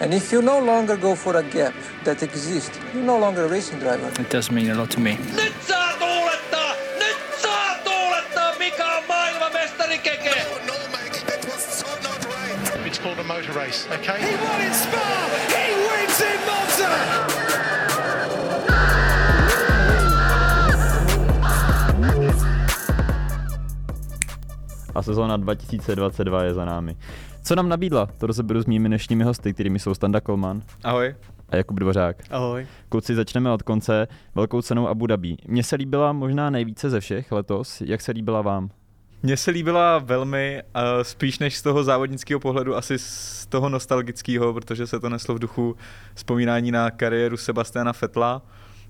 [0.00, 3.48] And if you no longer go for a gap that exists, you're no longer a
[3.48, 4.08] racing driver.
[4.20, 5.18] It does mean a lot to me.
[5.34, 6.72] Nyt saa tuulettaa!
[6.98, 8.54] Nyt saa tuulettaa!
[8.58, 10.34] Mikä on maailmanmestari keke?
[12.86, 14.20] It's called a motor race, okay?
[14.20, 15.28] He won in Spa!
[15.48, 16.88] He wins in Monza!
[24.94, 26.96] A sezóna 2022 je za námi.
[27.48, 28.06] Co nám nabídla?
[28.06, 31.14] To rozeberu s mými dnešními hosty, kterými jsou Standa Kolman Ahoj.
[31.48, 32.16] a Jakub Dvořák.
[32.30, 32.66] Ahoj.
[32.88, 35.36] Kluci, začneme od konce velkou cenou Abu Dhabi.
[35.46, 37.80] Mně se líbila možná nejvíce ze všech letos.
[37.80, 38.70] Jak se líbila vám?
[39.22, 44.54] Mně se líbila velmi, uh, spíš než z toho závodnického pohledu, asi z toho nostalgického,
[44.54, 45.76] protože se to neslo v duchu
[46.14, 48.42] vzpomínání na kariéru Sebastiana Fetla,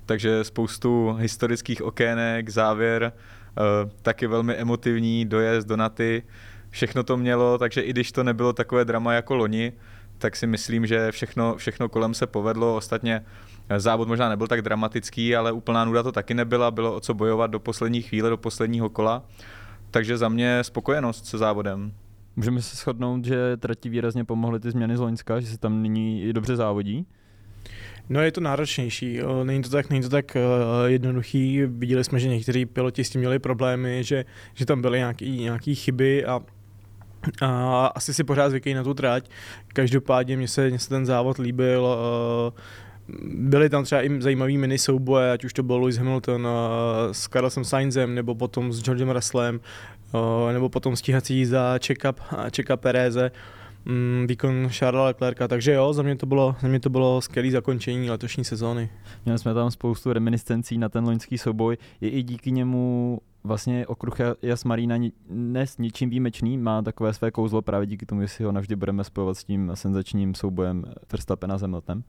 [0.07, 6.23] takže spoustu historických okének, závěr, uh, taky velmi emotivní dojezd do Naty,
[6.71, 9.73] všechno to mělo, takže i když to nebylo takové drama jako loni,
[10.19, 12.77] tak si myslím, že všechno, všechno kolem se povedlo.
[12.77, 13.25] Ostatně
[13.69, 17.15] eh, závod možná nebyl tak dramatický, ale úplná nuda to taky nebyla, bylo o co
[17.15, 19.23] bojovat do poslední chvíle, do posledního kola.
[19.91, 21.93] Takže za mě spokojenost se závodem.
[22.37, 26.23] Můžeme se shodnout, že trati výrazně pomohly ty změny z Loňska, že se tam nyní
[26.23, 27.07] i dobře závodí.
[28.09, 29.45] No je to náročnější, jo.
[29.45, 31.63] není to tak, není to tak uh, jednoduchý.
[31.67, 34.25] Viděli jsme, že někteří piloti s tím měli problémy, že,
[34.55, 36.41] že tam byly nějaký, nějaký chyby a
[37.41, 39.29] a asi si pořád zvykají na tu trať.
[39.69, 41.83] Každopádně mně se, mně se ten závod líbil.
[41.85, 42.61] Uh,
[43.35, 46.53] byly tam třeba i zajímavý mini souboje, ať už to byl Lewis Hamilton uh,
[47.13, 49.61] s Carlosem Sainzem, nebo potom s Georgem Russellem,
[50.13, 52.15] uh, nebo potom stíhací za Čeka,
[52.51, 53.31] Čeka Pereze
[53.89, 57.51] mm, výkon Charlesa Leclerca, takže jo, za mě to bylo, za mě to bylo skvělé
[57.51, 58.91] zakončení letošní sezóny.
[59.25, 61.77] Měli jsme tam spoustu reminiscencí na ten loňský souboj.
[62.01, 64.97] Je i díky němu vlastně okruh Jas Marína
[65.31, 69.05] dnes něčím výjimečný, má takové své kouzlo právě díky tomu, že si ho navždy budeme
[69.05, 72.05] spojovat s tím senzačním soubojem Verstappena s Hamiltonem.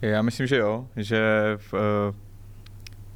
[0.00, 1.80] Já myslím, že jo, že v, uh,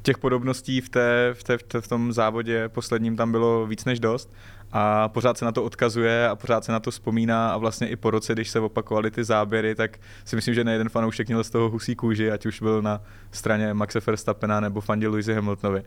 [0.01, 3.85] těch podobností v, té, v, té, v, té, v tom závodě posledním tam bylo víc
[3.85, 4.33] než dost
[4.71, 7.95] a pořád se na to odkazuje a pořád se na to vzpomíná a vlastně i
[7.95, 11.49] po roce, když se opakovaly ty záběry, tak si myslím, že nejeden fanoušek měl z
[11.49, 15.83] toho husí kůži, ať už byl na straně Maxe Verstappena nebo fandil Louise Hamiltonovi.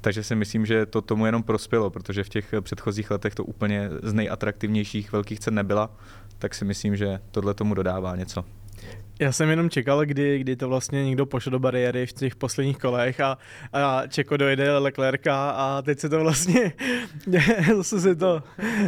[0.00, 3.90] Takže si myslím, že to tomu jenom prospělo, protože v těch předchozích letech to úplně
[4.02, 5.90] z nejatraktivnějších velkých cen nebyla,
[6.38, 8.44] tak si myslím, že tohle tomu dodává něco.
[9.20, 12.78] Já jsem jenom čekal, kdy, kdy to vlastně někdo pošle do bariéry v těch posledních
[12.78, 13.38] kolech a,
[13.72, 16.72] a Čeko dojde Leclerca a teď se to vlastně,
[17.76, 18.42] zase se to,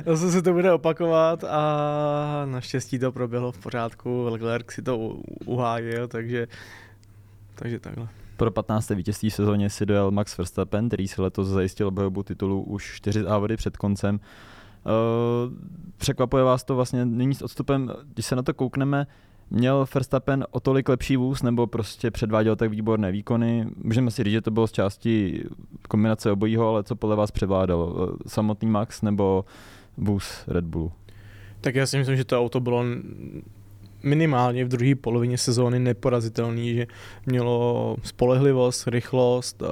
[0.06, 4.98] zase se to bude opakovat a naštěstí to proběhlo v pořádku, Leclerc si to
[5.46, 6.48] uhájil, takže,
[7.54, 8.08] takže takhle.
[8.36, 8.90] Pro 15.
[8.90, 13.22] vítězství v sezóně si dojel Max Verstappen, který si letos zajistil obhajobu titulu už čtyři
[13.22, 14.20] závody před koncem.
[14.84, 15.52] Uh,
[15.96, 19.06] překvapuje vás to vlastně nyní s odstupem, když se na to koukneme,
[19.50, 23.66] Měl Verstappen o tolik lepší vůz, nebo prostě předváděl tak výborné výkony?
[23.84, 25.44] Můžeme si říct, že to bylo z části
[25.88, 28.14] kombinace obojího, ale co podle vás převládalo?
[28.26, 29.44] Samotný Max nebo
[29.96, 30.92] vůz Red Bullu?
[31.60, 32.84] Tak já si myslím, že to auto bylo
[34.02, 36.86] minimálně v druhé polovině sezóny neporazitelný, že
[37.26, 39.68] mělo spolehlivost, rychlost, uh,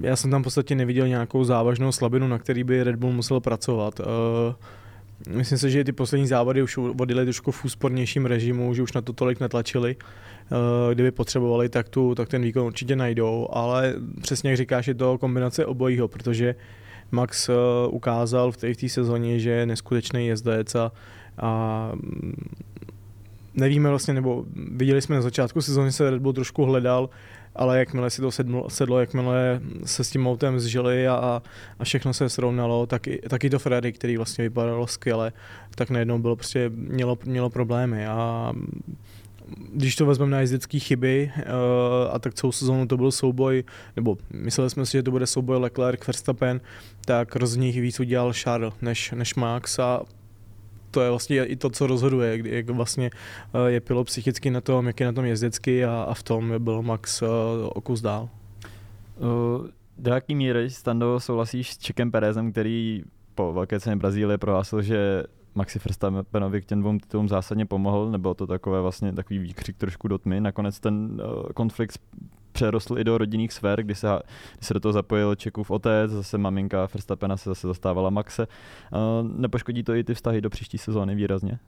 [0.00, 3.40] já jsem tam v podstatě neviděl nějakou závažnou slabinu, na který by Red Bull musel
[3.40, 4.00] pracovat.
[4.00, 4.06] Uh,
[5.28, 9.00] Myslím si, že ty poslední závody už vodili trošku v úspornějším režimu, že už na
[9.00, 9.96] to tolik netlačili.
[10.94, 15.18] Kdyby potřebovali, tak, tu, tak ten výkon určitě najdou, ale přesně jak říkáš, je to
[15.18, 16.54] kombinace obojího, protože
[17.10, 17.50] Max
[17.90, 20.92] ukázal v té, v té sezóně, že je neskutečný jezdec a,
[21.38, 21.92] a
[23.54, 27.10] nevíme vlastně, nebo viděli jsme na začátku sezóny se Red Bull trošku hledal,
[27.54, 31.42] ale jakmile si to sedlo, sedlo jakmile se s tím autem zžili a,
[31.78, 35.32] a všechno se srovnalo, tak i, tak i to Ferrari, který vlastně vypadalo skvěle,
[35.74, 38.06] tak najednou bylo prostě, mělo, mělo problémy.
[38.06, 38.52] A
[39.72, 43.64] když to vezmeme na jezdecké chyby uh, a tak celou sezónu to byl souboj,
[43.96, 46.60] nebo mysleli jsme si, že to bude souboj Leclerc, Verstappen,
[47.04, 50.00] tak rozhodně víc udělal Charles než, než Max a
[50.90, 53.10] to je vlastně i to, co rozhoduje, jak vlastně
[53.54, 56.54] eh, je pilot psychicky na tom, jak je na tom jezdecky a, a v tom
[56.58, 57.26] byl Max eh,
[57.64, 58.28] o kus dál.
[59.18, 59.66] Uh,
[59.98, 63.02] do jaký míry, Stando, souhlasíš s Čekem Perezem, který
[63.34, 65.22] po velké ceně Brazílie prohlásil, že
[65.54, 70.08] Maxi Verstappenovi k těm dvou titulům zásadně pomohl, nebo to takové vlastně takový výkřik trošku
[70.08, 70.40] do tmy.
[70.40, 71.22] Nakonec ten
[71.54, 72.00] konflikt
[72.60, 74.08] přerostl i do rodinných sfér, kdy se,
[74.56, 78.46] kdy se do toho zapojil Čekův otec, zase maminka Verstappena se zase zastávala Maxe.
[78.92, 81.58] Uh, nepoškodí to i ty vztahy do příští sezóny výrazně?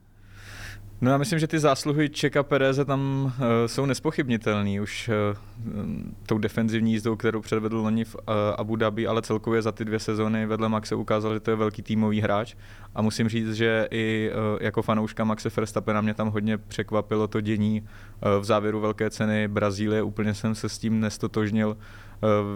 [1.02, 3.32] No já myslím, že ty zásluhy Čeka Pereze tam uh,
[3.66, 5.36] jsou nespochybnitelné už uh,
[6.26, 8.22] tou defenzivní jízdou, kterou předvedl loni v uh,
[8.58, 11.82] Abu Dhabi, ale celkově za ty dvě sezóny vedle Maxe ukázal, že to je velký
[11.82, 12.54] týmový hráč.
[12.94, 17.40] A musím říct, že i uh, jako fanouška Maxe Verstappena mě tam hodně překvapilo to
[17.40, 21.76] dění uh, v závěru velké ceny Brazílie, úplně jsem se s tím nestotožnil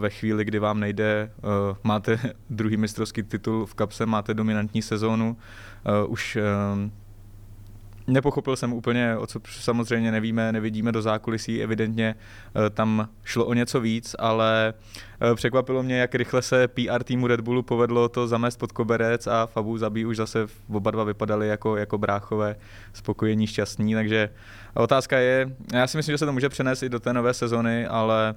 [0.01, 1.31] ve chvíli, kdy vám nejde,
[1.85, 2.19] máte
[2.51, 5.37] druhý mistrovský titul v kapse, máte dominantní sezónu,
[6.09, 6.39] už
[8.07, 13.55] Nepochopil jsem úplně, o co samozřejmě nevíme, nevidíme do zákulisí, evidentně eh, tam šlo o
[13.55, 14.75] něco víc, ale
[15.21, 19.27] eh, překvapilo mě, jak rychle se PR týmu Red Bullu povedlo to zamést pod koberec
[19.27, 22.57] a Fabu Zabí už zase oba dva vypadali jako, jako bráchové,
[22.93, 24.31] spokojení, šťastní, takže
[24.75, 27.87] otázka je, já si myslím, že se to může přenést i do té nové sezony,
[27.87, 28.35] ale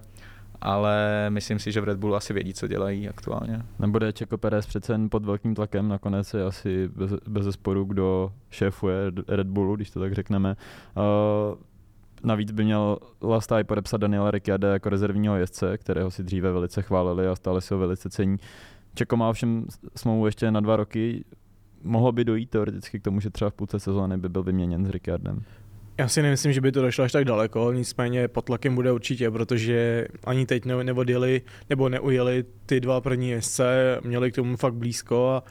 [0.61, 3.61] ale myslím si, že v Red Bullu asi vědí, co dělají aktuálně.
[3.79, 8.31] Nebude Čeko Perez přece jen pod velkým tlakem, nakonec je asi bez, bez zesporu, kdo
[8.49, 10.55] šéfuje Red Bullu, když to tak řekneme.
[10.95, 11.57] Uh,
[12.23, 17.27] Navíc by měl Lastaj podepsat Daniela Ricciarda jako rezervního jezdce, kterého si dříve velice chválili
[17.27, 18.37] a stále si ho velice cení.
[18.93, 19.65] Čeko má ovšem
[19.95, 21.25] smlouvu ještě na dva roky.
[21.83, 24.89] Mohlo by dojít teoreticky k tomu, že třeba v půlce sezóny by byl vyměněn s
[24.89, 25.43] Ricciardem.
[25.99, 29.31] Já si nemyslím, že by to došlo až tak daleko, nicméně pod tlakem bude určitě,
[29.31, 34.73] protože ani teď ne, neodjeli nebo neujeli ty dva první jezdce, měli k tomu fakt
[34.73, 35.43] blízko a,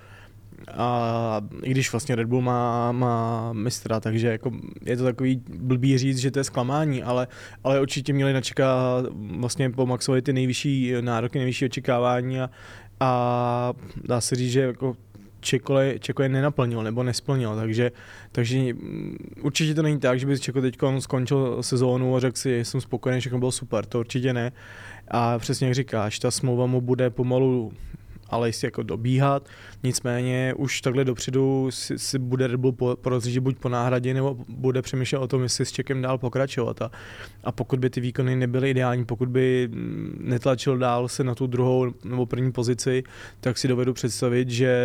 [0.76, 4.50] a i když vlastně Red Bull má, má mistra, takže jako
[4.84, 7.28] je to takový blbý říct, že to je zklamání, ale,
[7.64, 9.06] ale určitě měli načekat
[9.38, 12.50] vlastně po Maxovi ty nejvyšší nároky, nejvyšší očekávání a,
[13.00, 13.72] a
[14.04, 14.96] dá se říct, že jako
[15.40, 17.92] Čeko, Čeko je nenaplnil nebo nesplnil, takže,
[18.32, 22.64] takže mm, určitě to není tak, že by Čeko teď skončil sezónu a řekl si,
[22.64, 24.52] jsem spokojený, všechno bylo super, to určitě ne.
[25.08, 27.72] A přesně jak říkáš, ta smlouva mu bude pomalu
[28.28, 29.48] ale jistě jako dobíhat.
[29.82, 34.82] Nicméně už takhle dopředu si, si bude Red Bull porozřížit buď po náhradě, nebo bude
[34.82, 36.82] přemýšlet o tom, jestli s Čekem dál pokračovat.
[36.82, 36.90] A,
[37.44, 41.46] a pokud by ty výkony nebyly ideální, pokud by mm, netlačil dál se na tu
[41.46, 43.02] druhou nebo první pozici,
[43.40, 44.78] tak si dovedu představit, že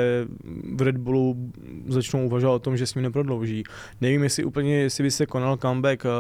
[0.76, 1.52] v Red Bullu
[1.88, 3.64] začnou uvažovat o tom, že s ním neprodlouží.
[4.02, 6.12] Nevím, jestli úplně, jestli by se konal comeback uh,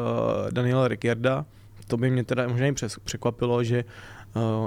[0.51, 1.45] Daniela Ricciarda,
[1.87, 2.73] to by mě teda možná i
[3.03, 4.22] překvapilo, že Uh,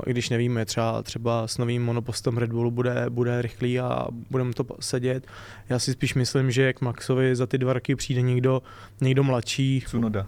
[0.07, 4.53] I když nevíme, třeba, třeba s novým monopostem Red Bullu bude, bude rychlý a budeme
[4.53, 5.27] to sedět.
[5.69, 8.63] Já si spíš myslím, že jak Maxovi za ty dva roky přijde někdo,
[9.01, 9.85] někdo mladší.
[9.87, 10.27] Sunoda.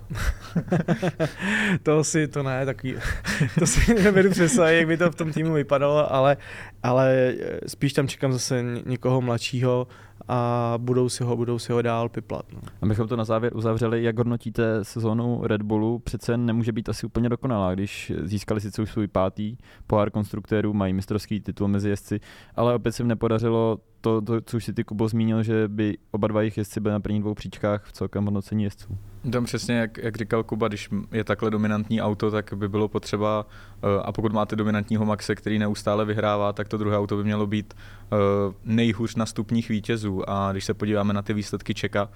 [1.83, 2.95] to si, to ne, takový,
[3.59, 6.37] to si nevedu představit, jak by to v tom týmu vypadalo, ale,
[6.83, 7.35] ale
[7.67, 9.87] spíš tam čekám zase někoho mladšího,
[10.29, 12.45] a budou si ho, budou si ho dál piplat.
[12.53, 12.61] No.
[12.83, 15.99] Abychom to na závěr uzavřeli, jak hodnotíte sezónu Red Bullu?
[15.99, 20.93] Přece nemůže být asi úplně dokonalá, když získali sice už svůj pátý pohár konstruktérů, mají
[20.93, 22.21] mistrovský titul mezi jezdci,
[22.57, 25.99] ale opět se jim nepodařilo to, to, co už si ty Kubo zmínil, že by
[26.11, 28.99] oba dva jejich jezdci byli na prvních dvou příčkách v celkem hodnocení jezdců.
[29.33, 33.47] Tam přesně, jak, jak říkal Kuba, když je takhle dominantní auto, tak by bylo potřeba,
[33.83, 37.47] eh, a pokud máte dominantního Maxe, který neustále vyhrává, tak to druhé auto by mělo
[37.47, 38.17] být eh,
[38.65, 40.31] nejhůř na stupních vítězů.
[40.31, 42.09] A když se podíváme na ty výsledky Čeka,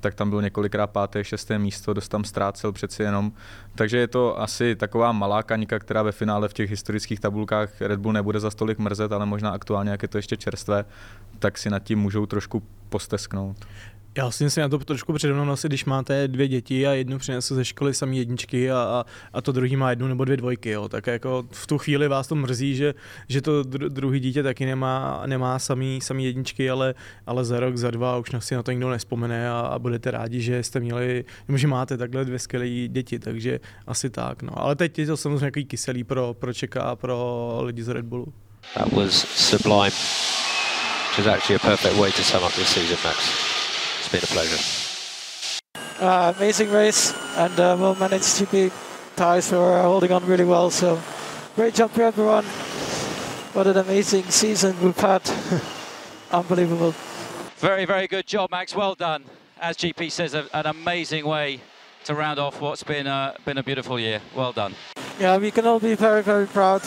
[0.00, 3.32] tak tam byl několikrát páté, šesté místo, dost tam ztrácel přeci jenom.
[3.74, 8.00] Takže je to asi taková malá kaňka, která ve finále v těch historických tabulkách Red
[8.00, 10.84] Bull nebude za stolik mrzet, ale možná aktuálně, jak je to ještě čerstvé,
[11.38, 13.56] tak si nad tím můžou trošku postesknout.
[14.16, 17.54] Já si myslím, na to trošku předevnám asi, když máte dvě děti a jednu přinese
[17.54, 20.88] ze školy samý jedničky a, a, a to druhý má jednu nebo dvě dvojky, jo.
[20.88, 22.94] tak jako v tu chvíli vás to mrzí, že,
[23.28, 26.94] že to dru, druhý dítě taky nemá, nemá samý, samý jedničky, ale,
[27.26, 30.40] ale za rok, za dva už si na to nikdo nespomene a, a budete rádi,
[30.40, 34.42] že jste měli, že máte takhle dvě skvělé děti, takže asi tak.
[34.42, 34.58] No.
[34.58, 38.04] Ale teď je to samozřejmě nějaký kyselý pro, pro Čeka a pro lidi z Red
[38.04, 38.32] Bullu.
[38.74, 39.96] That was sublime.
[41.10, 43.55] Which is actually a perfect way to sum up this season, Max.
[44.06, 44.62] It's been a pleasure.
[45.98, 48.70] Uh, amazing race, and uh, well managed GP
[49.16, 50.70] tires were holding on really well.
[50.70, 51.00] So
[51.56, 52.44] great job to everyone.
[53.54, 55.28] What an amazing season we've had.
[56.30, 56.94] Unbelievable.
[57.58, 58.76] Very, very good job, Max.
[58.76, 59.24] Well done.
[59.60, 61.60] As GP says, a, an amazing way
[62.04, 64.20] to round off what's been a, been a beautiful year.
[64.36, 64.76] Well done.
[65.18, 66.82] Yeah, we can all be very, very proud.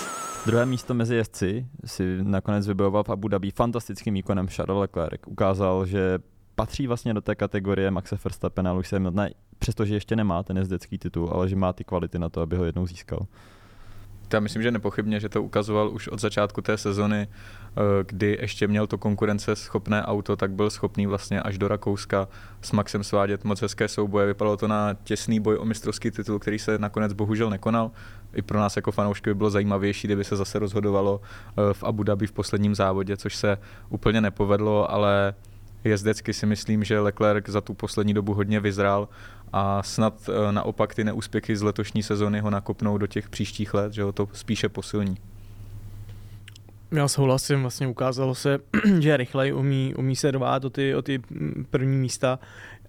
[0.46, 5.28] Druhé místo mezi jezdci si nakonec vybojoval v Abu Dhabi fantastickým výkonem Charles Leclerc.
[5.28, 6.20] Ukázal, že
[6.60, 9.28] patří vlastně do té kategorie Maxe Verstappena, už Hamiltona,
[9.60, 12.66] přestože ještě nemá ten jezdecký titul, ale že má ty kvality na to, aby ho
[12.66, 13.20] jednou získal.
[14.34, 17.72] já myslím, že nepochybně, že to ukazoval už od začátku té sezony, eh,
[18.06, 22.28] kdy ještě měl to konkurence schopné auto, tak byl schopný vlastně až do Rakouska
[22.62, 24.28] s Maxem svádět moc hezké souboje.
[24.28, 27.92] Vypadalo to na těsný boj o mistrovský titul, který se nakonec bohužel nekonal.
[28.34, 32.04] I pro nás jako fanoušky by bylo zajímavější, kdyby se zase rozhodovalo eh, v Abu
[32.04, 33.58] Dhabi v posledním závodě, což se
[33.90, 35.34] úplně nepovedlo, ale
[35.84, 39.10] jezdecky si myslím, že Leclerc za tu poslední dobu hodně vyzrál
[39.54, 43.94] a snad eh, naopak ty neúspěchy z letošní sezony ho nakopnou do těch příštích let,
[43.94, 45.18] že ho to spíše posilní.
[46.92, 48.60] Já souhlasím, vlastně ukázalo se,
[49.00, 51.22] že rychleji umí, umí se rvát o ty, o ty
[51.70, 52.40] první místa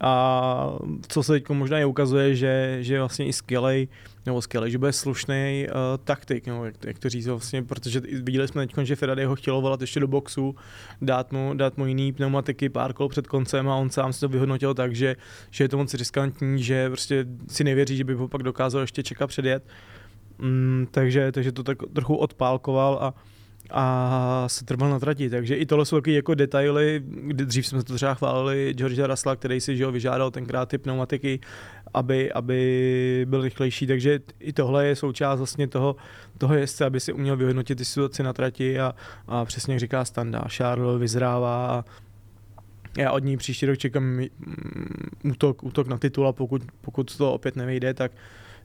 [0.00, 0.72] a
[1.08, 3.88] co se teď možná je ukazuje, že, že vlastně i skvělej,
[4.26, 5.74] nebo skvělej, že bude slušný uh,
[6.04, 9.60] taktik, nebo jak, jak, to říct vlastně, protože viděli jsme teď, že Ferrari ho chtělo
[9.60, 10.56] volat ještě do boxu,
[11.02, 14.28] dát mu, dát mu jiný pneumatiky pár kol před koncem a on sám si to
[14.28, 15.16] vyhodnotil tak, že,
[15.50, 19.02] že je to moc riskantní, že prostě si nevěří, že by ho pak dokázal ještě
[19.02, 19.66] čekat předjet.
[20.38, 23.14] Mm, takže, takže to tak trochu odpálkoval a
[23.72, 27.82] a se trval na trati, takže i tohle jsou taky jako detaily, kdy dřív jsme
[27.82, 31.40] to třeba chválili Georgia Russella, který si že ho, vyžádal tenkrát ty pneumatiky,
[31.94, 35.96] aby, aby byl rychlejší, takže i tohle je součást vlastně toho,
[36.38, 38.94] toho jezdce, aby si uměl vyhodnotit ty situaci na trati a,
[39.26, 41.84] a přesně jak říká Standa, Charles vyzrává a
[42.98, 44.26] já od ní příští rok čekám mm,
[45.24, 48.12] útok, útok na titul a pokud, pokud to opět nevyjde, tak,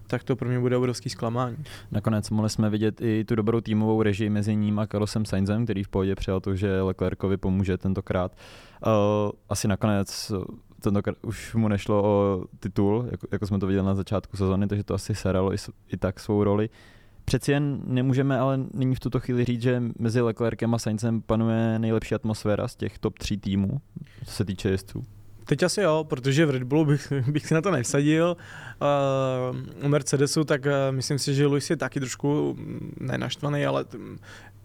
[0.08, 1.58] tak to pro mě bude obrovský zklamání.
[1.92, 5.84] Nakonec mohli jsme vidět i tu dobrou týmovou režii mezi ním a Carlosem Sainzem, který
[5.84, 8.32] v pohodě přijal to, že Leclercovi pomůže tentokrát.
[8.86, 8.92] Uh,
[9.50, 10.32] asi nakonec
[10.82, 14.84] tentokrát už mu nešlo o titul, jako, jako jsme to viděli na začátku sezóny, takže
[14.84, 15.58] to asi seralo i,
[15.94, 16.70] i tak svou roli.
[17.26, 21.80] Přeci jen nemůžeme ale nyní v tuto chvíli říct, že mezi Leclerkem a Saincem panuje
[21.80, 23.82] nejlepší atmosféra z těch top tří týmů,
[24.26, 25.04] co se týče jezdců.
[25.46, 28.38] Teď asi jo, protože v Red Bullu bych, bych si na to nevsadil.
[29.52, 32.58] Uh, u Mercedesu, tak uh, myslím si, že Luis je taky trošku
[33.00, 33.86] nenaštvaný, ale,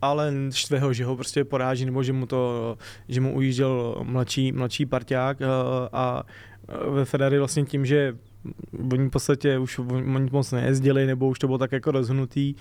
[0.02, 2.76] ale štve ho, že ho prostě poráží, nebo že mu to,
[3.08, 5.46] že mu ujížděl mladší, mladší parťák uh,
[5.92, 6.22] a
[6.90, 8.16] ve Ferrari vlastně tím, že
[8.92, 12.60] oni v podstatě už oni moc nejezdili, nebo už to bylo tak jako rozhnutý, uh,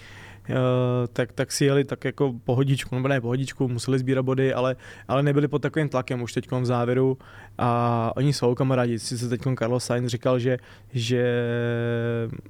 [1.13, 4.75] tak, tak si jeli tak jako pohodičku, nebo ne pohodičku, museli sbírat body, ale,
[5.07, 7.17] ale nebyli pod takovým tlakem už teď v závěru
[7.57, 8.99] a oni jsou kamarádi.
[8.99, 10.57] Sice teď Carlos Sainz říkal, že,
[10.93, 11.43] že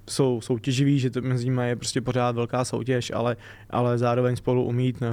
[0.10, 3.38] jsou soutěživí, že to mezi nimi je prostě pořád velká soutěž, ale,
[3.70, 5.12] ale zároveň spolu umít na,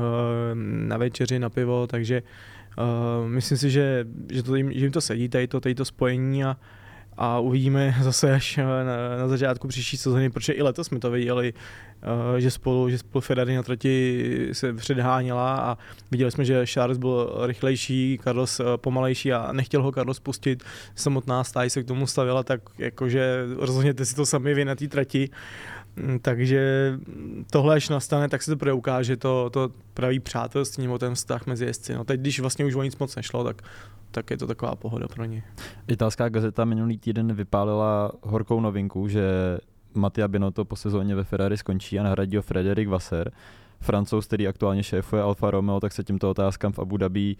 [0.55, 2.23] na večeři, na pivo, takže
[2.79, 5.85] uh, myslím si, že, že, to jim, že jim to sedí, tady to, tady to
[5.85, 6.57] spojení a,
[7.17, 8.85] a uvidíme zase až na,
[9.19, 13.23] na začátku příští sezóny, protože i letos jsme to viděli, uh, že spolu, že spolu
[13.23, 15.79] Ferrari na trati se předháněla a
[16.11, 20.65] viděli jsme, že Charles byl rychlejší, Carlos uh, pomalejší a nechtěl ho Carlos pustit.
[20.95, 24.89] Samotná stáj se k tomu stavila, tak jakože rozhodněte si to sami vy na té
[24.89, 25.31] trati.
[25.31, 25.76] Mm,
[26.23, 26.93] takže
[27.51, 31.65] tohle, až nastane, tak se to preukáže to, to pravý přátelství nebo ten vztah mezi
[31.65, 31.95] jezdci.
[31.95, 33.63] No teď, když vlastně už o nic moc nešlo, tak
[34.11, 35.43] tak je to taková pohoda pro ně.
[35.89, 39.23] Italská gazeta minulý týden vypálila horkou novinku, že
[39.95, 43.33] Mattia Binotto po sezóně ve Ferrari skončí a nahradí ho Frederik Vasser.
[43.81, 47.37] Francouz, který aktuálně šéfuje Alfa Romeo, tak se tímto otázkám v Abu Dhabi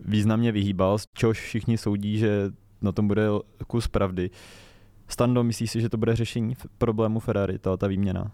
[0.00, 2.50] významně vyhýbal, z čehož všichni soudí, že
[2.82, 3.26] na tom bude
[3.66, 4.30] kus pravdy.
[5.14, 8.30] Stando, myslíš si, že to bude řešení problému Ferrari, ta, ta výměna?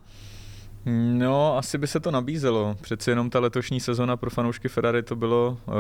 [1.13, 2.77] No, asi by se to nabízelo.
[2.81, 5.75] Přeci jenom ta letošní sezona pro fanoušky Ferrari to bylo uh,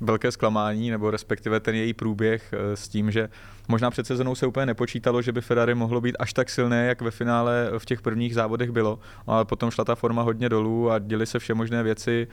[0.00, 3.28] velké zklamání, nebo respektive ten její průběh eh, s tím, že
[3.68, 7.02] možná před sezónou se úplně nepočítalo, že by Ferrari mohlo být až tak silné, jak
[7.02, 10.98] ve finále v těch prvních závodech bylo, ale potom šla ta forma hodně dolů a
[10.98, 12.28] děly se všemožné věci,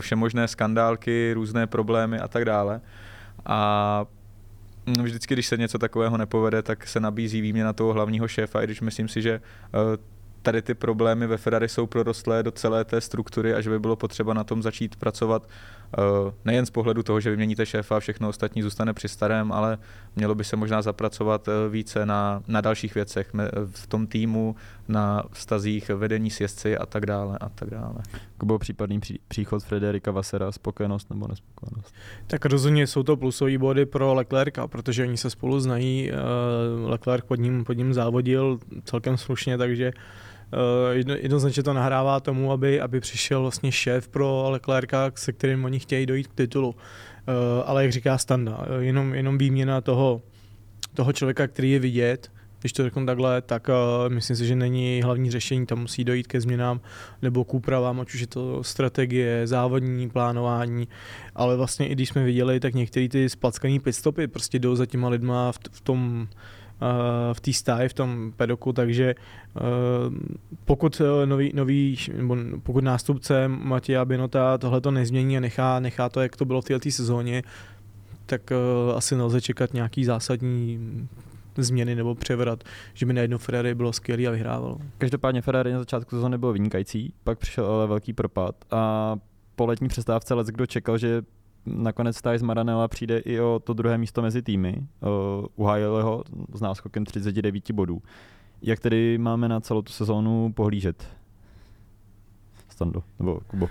[0.00, 2.80] všemožné skandálky, různé problémy a tak dále.
[3.46, 4.06] A
[5.02, 8.80] vždycky, když se něco takového nepovede, tak se nabízí výměna toho hlavního šéfa, i když
[8.80, 9.98] myslím si, že eh,
[10.42, 13.96] tady ty problémy ve Ferrari jsou prorostlé do celé té struktury a že by bylo
[13.96, 15.48] potřeba na tom začít pracovat
[16.44, 19.78] nejen z pohledu toho, že vyměníte šéfa a všechno ostatní zůstane při starém, ale
[20.16, 23.30] mělo by se možná zapracovat eh, více na, na dalších věcech
[23.70, 24.56] v tom týmu,
[24.88, 27.94] na vztazích vedení s jezdci a tak dále a tak dále.
[28.44, 31.94] byl případný pří, příchod Frederika Vasera, spokojenost nebo nespokojenost?
[32.26, 36.10] Tak rozhodně jsou to plusové body pro Leclerca, protože oni se spolu znají.
[36.10, 36.14] Eh,
[36.86, 40.02] Leclerc pod ním, pod ním závodil celkem slušně, takže Uh,
[40.90, 45.78] jedno, jednoznačně to nahrává tomu, aby, aby přišel vlastně šéf pro Leclerca, se kterým oni
[45.78, 46.68] chtějí dojít k titulu.
[46.68, 46.74] Uh,
[47.64, 50.22] ale jak říká Standa, jenom, jenom výměna toho,
[50.94, 55.00] toho člověka, který je vidět, když to řeknu takhle, tak uh, myslím si, že není
[55.04, 56.80] hlavní řešení, tam musí dojít ke změnám
[57.22, 60.88] nebo k úpravám, ať už je to strategie, závodní plánování,
[61.34, 65.08] ale vlastně i když jsme viděli, tak některé ty spackaný pitstopy prostě jdou za těma
[65.08, 66.28] lidma v, v tom
[67.32, 69.14] v té stáji, v tom pedoku, takže
[70.64, 76.20] pokud nový, nový nebo pokud nástupce Matěja Binota tohle to nezmění a nechá, nechá to,
[76.20, 77.42] jak to bylo v této sezóně,
[78.26, 78.52] tak
[78.96, 80.78] asi nelze čekat nějaký zásadní
[81.56, 84.78] změny nebo převrat, že by najednou Ferrari bylo skvělý a vyhrávalo.
[84.98, 89.16] Každopádně Ferrari na začátku sezóny bylo vynikající, pak přišel ale velký propad a
[89.56, 91.22] po letní přestávce let kdo čekal, že
[91.68, 94.86] nakonec Thijs Maranella přijde i o to druhé místo mezi týmy.
[95.56, 98.02] Uhájil ho s náskokem 39 bodů.
[98.62, 101.08] Jak tedy máme na celou tu sezónu pohlížet?
[102.68, 103.68] Stando, nebo Kubo?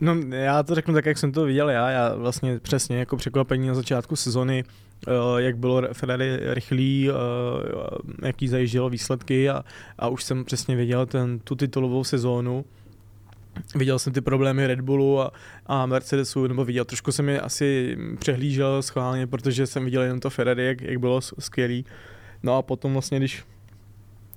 [0.00, 1.90] No, já to řeknu tak, jak jsem to viděl já.
[1.90, 4.64] Já vlastně přesně jako překvapení na začátku sezony,
[5.36, 7.10] jak bylo Ferrari rychlý,
[8.22, 9.64] jaký zajíždělo výsledky a,
[9.98, 12.64] a už jsem přesně viděl ten, tu titulovou sezónu.
[13.74, 15.32] Viděl jsem ty problémy Red Bullu a,
[15.66, 20.30] a Mercedesu, nebo viděl, trošku jsem je asi přehlížel schválně, protože jsem viděl jenom to
[20.30, 21.84] Ferrari, jak, jak bylo skvělý.
[22.42, 23.44] No a potom vlastně, když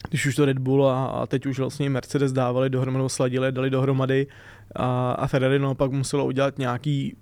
[0.10, 3.70] když už to Red Bull a, a teď už vlastně Mercedes dávali dohromady, sladili, dali
[3.70, 4.28] dohromady
[4.76, 7.16] a, a Ferrari naopak muselo udělat nějaký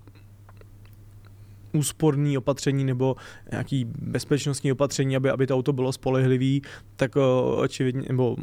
[1.72, 3.16] úsporný opatření nebo
[3.50, 6.62] nějaký bezpečnostní opatření, aby, aby to auto bylo spolehlivý,
[6.96, 7.16] tak
[7.56, 8.36] očividně, nebo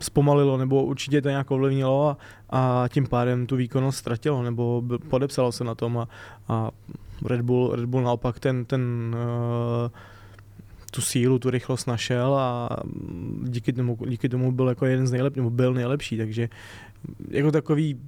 [0.00, 2.16] zpomalilo, nebo určitě to nějak ovlivnilo a,
[2.50, 6.08] a tím pádem tu výkonnost ztratilo, nebo podepsalo se na tom a,
[6.48, 6.70] a
[7.24, 9.14] Red Bull, Red Bull naopak ten, ten
[9.84, 9.90] uh,
[10.90, 12.68] tu sílu, tu rychlost našel a
[13.42, 16.48] díky tomu, díky tomu byl jako jeden z nejlepších, byl nejlepší, takže
[17.30, 18.00] jako takový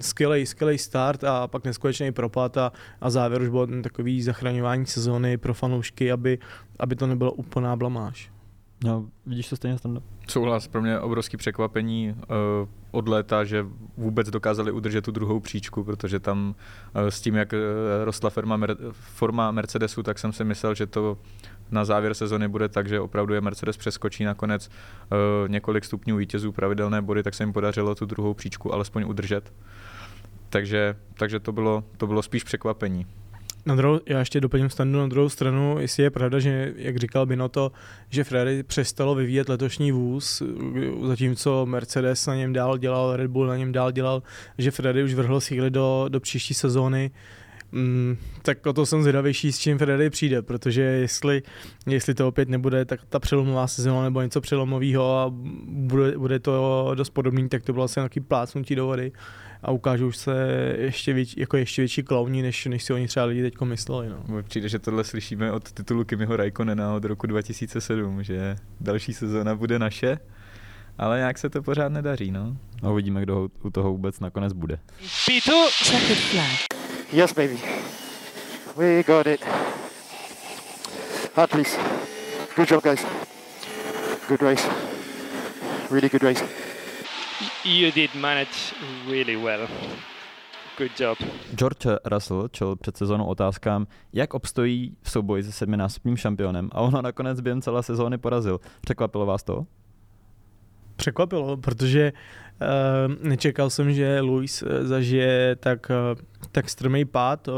[0.00, 5.36] skvělý, skvělý start a pak neskutečný propad a, a závěr už byl takový zachraňování sezóny
[5.36, 6.38] pro fanoušky, aby,
[6.78, 8.30] aby to nebylo úplná blamáž.
[8.84, 10.04] No, vidíš to stejně standard?
[10.28, 15.84] Souhlas, pro mě obrovský překvapení uh, od léta, že vůbec dokázali udržet tu druhou příčku,
[15.84, 16.54] protože tam
[16.94, 17.58] uh, s tím, jak uh,
[18.04, 21.18] rostla firma, mer- forma Mercedesu, tak jsem si myslel, že to
[21.70, 26.52] na závěr sezony bude tak, že opravdu je Mercedes přeskočí nakonec uh, několik stupňů vítězů,
[26.52, 29.52] pravidelné body, tak se jim podařilo tu druhou příčku alespoň udržet.
[30.48, 33.06] Takže, takže to, bylo, to bylo spíš překvapení.
[33.66, 37.26] Na druhou, já ještě doplním standu na druhou stranu, jestli je pravda, že, jak říkal
[37.26, 37.72] Binoto,
[38.08, 40.42] že Ferrari přestalo vyvíjet letošní vůz,
[41.06, 44.22] zatímco Mercedes na něm dál dělal, Red Bull na něm dál dělal,
[44.58, 47.10] že Ferrari už vrhl síly do, do příští sezóny.
[47.72, 51.42] Mm, tak o to jsem zvědavější, s čím Ferrari přijde, protože jestli,
[51.86, 55.26] jestli to opět nebude tak ta přelomová sezóna nebo něco přelomového a
[55.66, 59.12] bude, bude to dost podobný, tak to bylo asi nějaký plácnutí do vody
[59.62, 60.48] a ukážou se
[60.78, 64.08] ještě, větší, jako ještě větší klauni, než, než si oni třeba lidi teď mysleli.
[64.08, 64.42] No.
[64.42, 69.78] Přijde, že tohle slyšíme od titulu Kimiho Raikkonena od roku 2007, že další sezóna bude
[69.78, 70.18] naše,
[70.98, 72.30] ale nějak se to pořád nedaří.
[72.30, 72.56] No.
[72.82, 74.78] A uvidíme, kdo u toho vůbec nakonec bude.
[77.12, 77.58] Yes, baby.
[78.76, 79.40] We got it.
[81.34, 81.78] Hard, please.
[82.56, 83.04] Good job, guys.
[84.28, 84.68] Good race.
[85.90, 86.42] Really good race.
[87.64, 88.74] You did manage
[89.08, 89.68] really well.
[90.78, 91.18] Good job.
[91.54, 97.02] George Russell čel před sezónou otázkám, jak obstojí v souboji se sedminásobným šampionem a ono
[97.02, 98.60] nakonec během celé sezóny porazil.
[98.80, 99.66] Překvapilo vás to?
[100.96, 106.20] Překvapilo, protože uh, nečekal jsem, že Luis uh, zažije tak, uh,
[106.52, 107.48] tak strmý pád,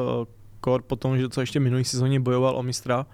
[0.60, 3.06] kor potom, že co ještě minulý sezóně bojoval o mistra,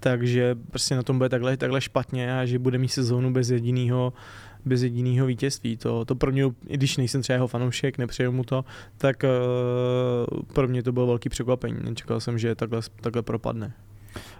[0.00, 4.12] takže prostě na tom bude takhle, takhle špatně a že bude mít sezónu bez jediného
[4.64, 5.76] bez jediného vítězství.
[5.76, 8.64] To, to pro mě, i když nejsem třeba jeho fanoušek, nepřeju mu to,
[8.98, 11.76] tak uh, pro mě to bylo velký překvapení.
[11.82, 13.74] Nečekal jsem, že takhle, takhle propadne.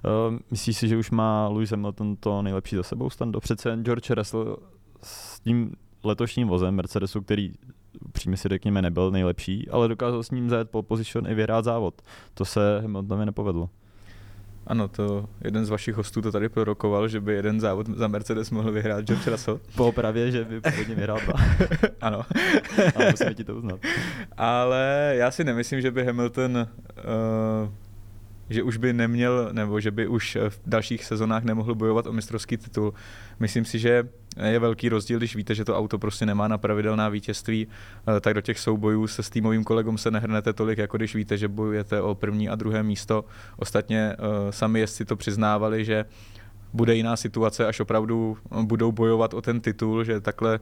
[0.05, 3.41] Uh, myslíš si, že už má Lewis Hamilton to nejlepší za sebou stando?
[3.41, 4.57] Přece George Russell
[5.03, 5.73] s tím
[6.05, 7.53] letošním vozem Mercedesu, který
[8.13, 12.03] přímě si řekněme nebyl nejlepší, ale dokázal s ním zajet po position i vyhrát závod.
[12.35, 13.71] To se Hamiltonovi nepovedlo.
[14.69, 18.51] Ano, to jeden z vašich hostů to tady prorokoval, že by jeden závod za Mercedes
[18.51, 19.61] mohl vyhrát George Russell.
[19.77, 21.35] Po opravě, že by původně vyhrál dva.
[22.01, 22.23] ano.
[22.97, 23.81] Ale musíme ti to uznat.
[24.37, 27.73] Ale já si nemyslím, že by Hamilton uh,
[28.51, 32.57] že už by neměl, nebo že by už v dalších sezonách nemohl bojovat o mistrovský
[32.57, 32.95] titul.
[33.41, 34.09] Myslím si, že
[34.47, 37.67] je velký rozdíl, když víte, že to auto prostě nemá na pravidelná vítězství,
[38.17, 41.37] eh, tak do těch soubojů se s týmovým kolegom se nehrnete tolik, jako když víte,
[41.39, 43.25] že bojujete o první a druhé místo.
[43.57, 46.05] Ostatně eh, sami jezdci to přiznávali, že
[46.73, 50.61] bude jiná situace, až opravdu budou bojovat o ten titul, že takhle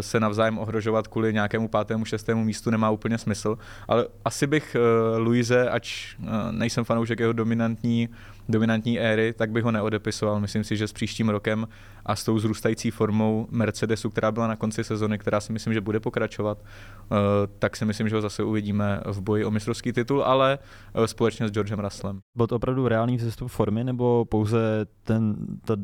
[0.00, 3.58] se navzájem ohrožovat kvůli nějakému pátému, šestému místu nemá úplně smysl.
[3.88, 8.08] Ale asi bych eh, Luise, ač eh, nejsem fanoušek jeho dominantní
[8.48, 10.40] dominantní éry, tak bych ho neodepisoval.
[10.40, 11.68] Myslím si, že s příštím rokem
[12.06, 15.80] a s tou zrůstající formou Mercedesu, která byla na konci sezony, která si myslím, že
[15.80, 17.16] bude pokračovat, eh,
[17.58, 20.58] tak si myslím, že ho zase uvidíme v boji o mistrovský titul, ale
[20.94, 22.18] eh, společně s Georgem Russellem.
[22.36, 25.74] Byl to opravdu reálný vzestup formy, nebo pouze ten, ta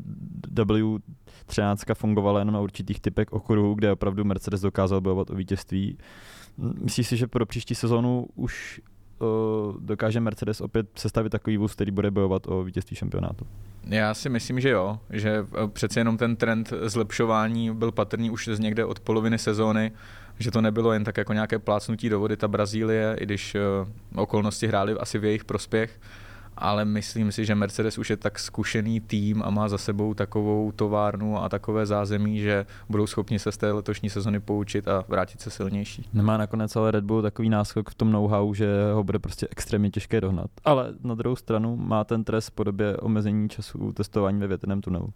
[0.65, 5.99] W13 fungovala jenom na určitých typech okruhů, kde opravdu Mercedes dokázal bojovat o vítězství?
[6.59, 8.81] Myslíš si, že pro příští sezónu už
[9.79, 13.47] dokáže Mercedes opět sestavit takový vůz, který bude bojovat o vítězství šampionátu?
[13.85, 18.49] Já si myslím, že jo, že e, přece jenom ten trend zlepšování byl patrný už
[18.53, 19.93] z někde od poloviny sezóny,
[20.39, 23.61] že to nebylo jen tak jako nějaké plácnutí do vody ta Brazílie, i když e,
[24.15, 26.01] okolnosti hrály asi v jejich prospěch,
[26.57, 30.73] ale myslím si, že Mercedes už je tak zkušený tým a má za sebou takovou
[30.73, 35.41] továrnu a takové zázemí, že budou schopni se z té letošní sezony poučit a vrátit
[35.41, 36.09] se silnější.
[36.13, 39.91] Nemá nakonec ale Red Bull takový náskok v tom know-how, že ho bude prostě extrémně
[39.91, 40.51] těžké dohnat.
[40.65, 45.13] Ale na druhou stranu má ten trest v podobě omezení času testování ve větrném tunelu.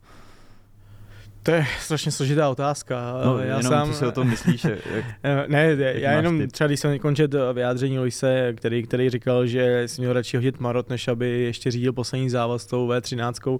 [1.44, 3.20] To je strašně složitá otázka.
[3.24, 3.92] No, já jenom sám...
[3.92, 4.64] co si o tom myslíš?
[4.94, 6.52] Jak, ne, já jenom typ?
[6.52, 10.88] třeba, když jsem končet vyjádření Luise, který, který říkal, že si měl radši hodit Marot,
[10.90, 13.58] než aby ještě řídil poslední závaz s tou V13,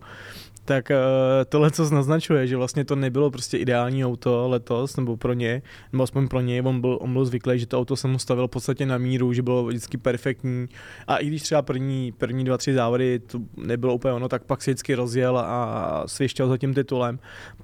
[0.64, 0.96] tak uh,
[1.48, 6.05] tohle, co naznačuje, že vlastně to nebylo prostě ideální auto letos, nebo pro ně, nebo
[6.05, 8.50] aspoň pro něj, on byl, on byl zvyklý, že to auto se mu stavilo v
[8.50, 10.66] podstatě na míru, že bylo vždycky perfektní.
[11.07, 14.62] A i když třeba první, první dva, tři závody to nebylo úplně ono, tak pak
[14.62, 17.18] si vždycky rozjel a svěštěl za tím titulem,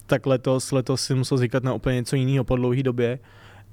[0.06, 3.18] tak letos, letos si musel zvykat na úplně něco jiného po dlouhé době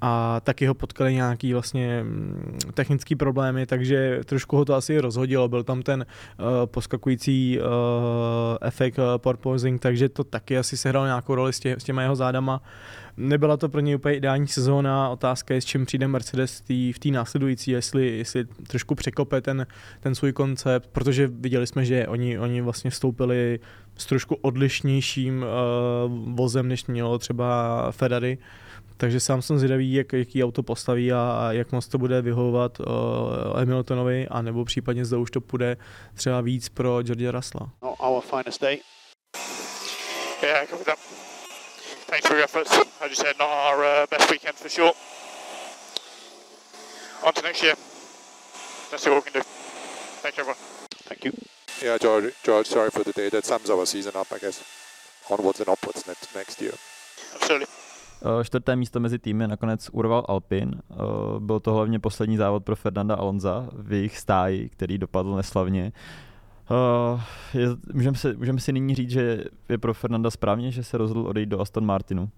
[0.00, 5.48] a taky ho potkali nějaký vlastně mm, technický problémy, takže trošku ho to asi rozhodilo.
[5.48, 6.06] Byl tam ten
[6.38, 7.66] uh, poskakující uh,
[8.60, 12.16] efekt uh, porpoising, takže to taky asi sehrál nějakou roli s, tě, s těma jeho
[12.16, 12.62] zádama.
[13.16, 17.08] Nebyla to pro něj úplně ideální sezóna, otázka je, s čím přijde Mercedes v té
[17.08, 19.66] následující, jestli, jestli trošku překope ten,
[20.00, 23.60] ten svůj koncept, protože viděli jsme, že oni, oni vlastně vstoupili
[23.96, 28.38] s trošku odlišnějším uh, vozem, než mělo třeba Ferrari,
[28.98, 32.80] takže sám jsem zvědavý, jak, jaký auto postaví a, a jak moc to bude vyhovovat
[32.80, 32.86] uh,
[33.56, 35.76] Hamiltonovi, anebo případně zde už to půjde
[36.14, 37.70] třeba víc pro George Russella.
[37.82, 38.80] Not our finest day.
[40.42, 40.98] Yeah, I that.
[42.06, 42.70] Thanks for your efforts.
[43.00, 44.92] As you said, not our uh, best weekend for sure.
[47.22, 47.76] On to next year.
[48.92, 49.48] Let's see what we can do.
[50.22, 50.60] Thank you, everyone.
[51.04, 51.32] Thank you.
[51.82, 53.28] Yeah, George, George, sorry for the day.
[53.28, 54.64] That sums our season up, I guess.
[55.30, 56.72] Onwards and upwards next, next year.
[57.34, 57.77] Absolutely.
[58.22, 60.74] Eh, čtvrté místo mezi týmy nakonec urval Alpin.
[60.90, 60.94] Eh,
[61.38, 65.92] byl to hlavně poslední závod pro Fernanda Alonza v jejich stáji, který dopadl neslavně.
[67.54, 71.28] Je, můžeme, si, můžeme si nyní říct, že je pro Fernanda správně, že se rozhodl
[71.28, 72.30] odejít do Aston Martinu?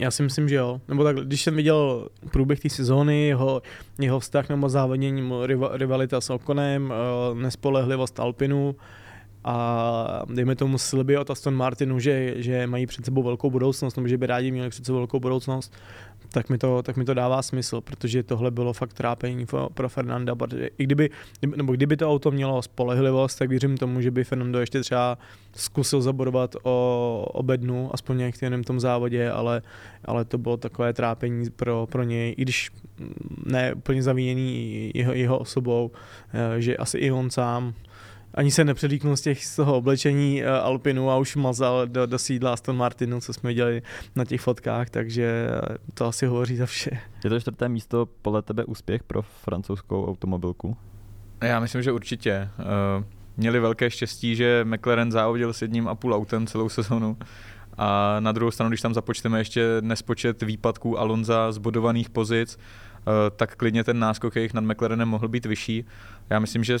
[0.00, 0.80] Já si myslím, že jo.
[0.88, 3.62] Nebo tak, když jsem viděl průběh té sezóny, jeho,
[3.98, 5.30] jeho vztah nebo závodnění,
[5.72, 6.92] rivalita s Okonem,
[7.34, 8.76] nespolehlivost Alpinu,
[9.44, 14.08] a dejme tomu sliby od Aston Martinu, že, že mají před sebou velkou budoucnost, nebo
[14.08, 15.74] že by rádi měli před sebou velkou budoucnost,
[16.32, 20.34] tak mi, to, tak mi to dává smysl, protože tohle bylo fakt trápení pro, Fernanda,
[20.34, 21.10] protože i kdyby,
[21.56, 25.18] nebo kdyby to auto mělo spolehlivost, tak věřím tomu, že by Fernando ještě třeba
[25.56, 29.62] zkusil zabodovat o, o bednu, aspoň v tom závodě, ale,
[30.04, 32.70] ale to bylo takové trápení pro, pro něj, i když
[33.46, 35.90] ne úplně zavíjený jeho, jeho osobou,
[36.32, 37.74] eh, že asi i on sám
[38.34, 42.18] ani se nepředlíknul z, těch, z toho oblečení uh, Alpinu a už mazal do, do
[42.18, 43.82] sídla Aston Martinu, co jsme viděli
[44.16, 46.90] na těch fotkách, takže eh, to asi hovoří za vše.
[47.24, 50.76] Je to čtvrté místo podle tebe úspěch pro francouzskou automobilku?
[51.42, 52.48] Já myslím, že určitě.
[52.58, 53.04] Uh,
[53.36, 57.16] měli velké štěstí, že McLaren závodil s jedním a půl autem celou sezonu.
[57.78, 62.58] A na druhou stranu, když tam započteme ještě nespočet výpadků Alonza z bodovaných pozic,
[63.00, 65.84] Eh, tak klidně ten náskok jejich nad McLarenem mohl být vyšší.
[66.30, 66.76] Já myslím, že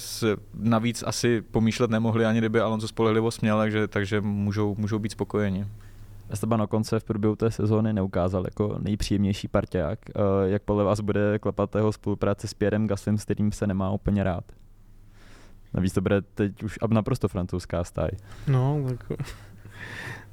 [0.54, 5.66] navíc asi pomýšlet nemohli, ani kdyby Alonso spolehlivost měl, takže, takže můžou, můžou být spokojeni.
[6.30, 9.98] Esteban konce v průběhu té sezóny neukázal jako nejpříjemnější parťák.
[10.08, 10.12] Eh,
[10.44, 14.24] jak podle vás bude klepat jeho spolupráce s Pierrem Gaslem, s kterým se nemá úplně
[14.24, 14.44] rád?
[15.74, 18.10] Navíc to bude teď už naprosto francouzská stáj.
[18.48, 19.18] No, tak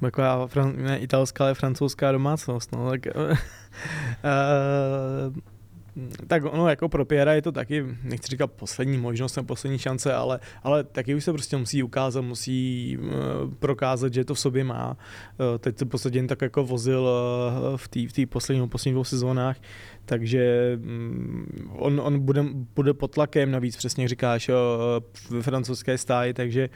[0.00, 2.72] taková ne italská, ale francouzská domácnost.
[2.72, 3.36] No, tak, uh,
[6.26, 10.14] tak ono jako pro Piera je to taky, nechci říkat poslední možnost nebo poslední šance,
[10.14, 13.10] ale, ale taky už se prostě musí ukázat, musí uh,
[13.58, 14.96] prokázat, že to v sobě má.
[15.38, 17.08] Uh, teď se jen tak jako vozil
[17.70, 19.56] uh, v té v poslední, posledních dvou sezónách,
[20.04, 24.50] takže um, on, on bude, bude pod tlakem, navíc přesně říkáš,
[25.30, 26.68] ve francouzské stáji, takže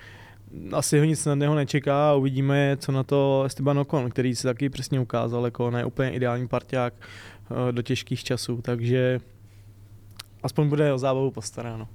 [0.73, 4.69] asi ho nic snadného nečeká a uvidíme, co na to Esteban Ocon, který se taky
[4.69, 6.95] přesně ukázal jako ne úplně ideální parťák
[7.71, 9.21] do těžkých časů, takže
[10.43, 11.88] aspoň bude o zábavu postaráno.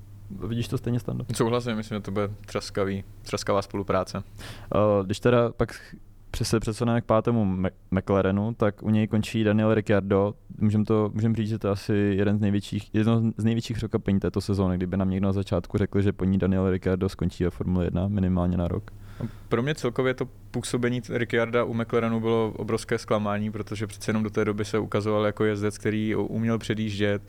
[0.47, 1.25] Vidíš to stejně stando?
[1.35, 4.17] Souhlasím, myslím, že to bude třaskavý, třaskavá spolupráce.
[4.17, 5.95] Uh, když teda pak
[6.45, 7.57] se přesuneme k pátému
[7.91, 10.33] McLarenu, tak u něj končí Daniel Ricciardo.
[10.57, 14.19] Můžeme to, můžem říct, že to je asi jeden z největších, jedno z největších překvapení
[14.19, 17.49] této sezóny, kdyby nám někdo na začátku řekl, že po ní Daniel Ricciardo skončí ve
[17.49, 18.91] Formule 1 minimálně na rok.
[19.49, 24.29] Pro mě celkově to působení Ricciarda u McLarenu bylo obrovské zklamání, protože přece jenom do
[24.29, 27.21] té doby se ukazoval jako jezdec, který uměl předjíždět,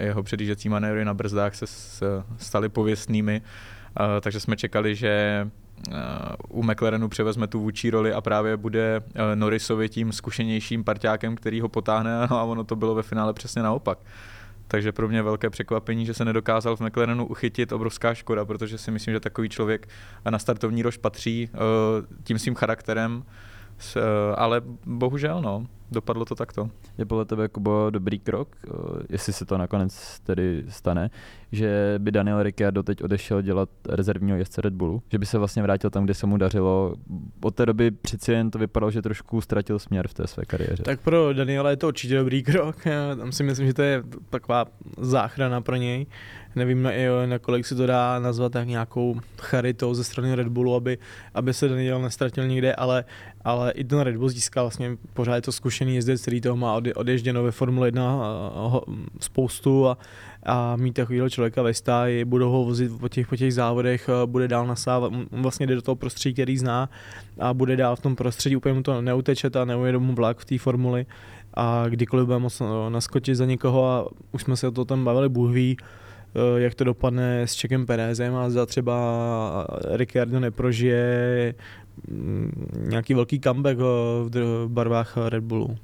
[0.00, 1.66] jeho předjížděcí manévry na brzdách se
[2.36, 3.42] staly pověstnými,
[4.20, 5.50] takže jsme čekali, že
[6.48, 9.02] u McLarenu převezme tu vůči roli a právě bude
[9.34, 13.98] Norrisovi tím zkušenějším parťákem, který ho potáhne a ono to bylo ve finále přesně naopak.
[14.68, 18.90] Takže pro mě velké překvapení, že se nedokázal v McLarenu uchytit, obrovská škoda, protože si
[18.90, 19.88] myslím, že takový člověk
[20.30, 21.50] na startovní rož patří
[22.24, 23.24] tím svým charakterem,
[24.36, 26.70] ale bohužel no, dopadlo to takto.
[26.98, 28.56] Je podle tebe, Kubo, dobrý krok,
[29.08, 31.10] jestli se to nakonec tedy stane,
[31.52, 35.62] že by Daniel Ricciardo teď odešel dělat rezervního jezdce Red Bullu, že by se vlastně
[35.62, 36.94] vrátil tam, kde se mu dařilo.
[37.42, 40.82] Od té doby přeci jen to vypadalo, že trošku ztratil směr v té své kariéře.
[40.82, 42.86] Tak pro Daniela je to určitě dobrý krok.
[42.86, 44.64] Já tam si myslím, že to je taková
[44.98, 46.06] záchrana pro něj.
[46.56, 46.90] Nevím, na,
[47.26, 50.98] na kolik se to dá nazvat tak nějakou charitou ze strany Red Bullu, aby,
[51.34, 53.04] aby se Daniel nestratil nikde, ale,
[53.44, 56.80] ale i ten Red Bull získal vlastně pořád je to zkušený jezdec, který toho má
[56.96, 58.22] odježděno ve Formule 1
[59.20, 59.98] spoustu a,
[60.42, 64.48] a mít takového člověka ve stáji, budou ho vozit po těch, po těch závodech, bude
[64.48, 66.90] dál nasávat, vlastně jde do toho prostředí, který zná
[67.38, 70.44] a bude dál v tom prostředí, úplně mu to neuteče a neujede mu vlak v
[70.44, 71.06] té formuli.
[71.54, 75.28] A kdykoliv bude moc naskočit za někoho a už jsme se o to tam bavili,
[75.28, 75.76] Bůh ví,
[76.56, 81.54] jak to dopadne s Čekem Perezem a za třeba Ricciardo neprožije
[82.08, 83.84] mm, nějaký velký comeback eh,
[84.38, 85.76] v barvách Red Bullu.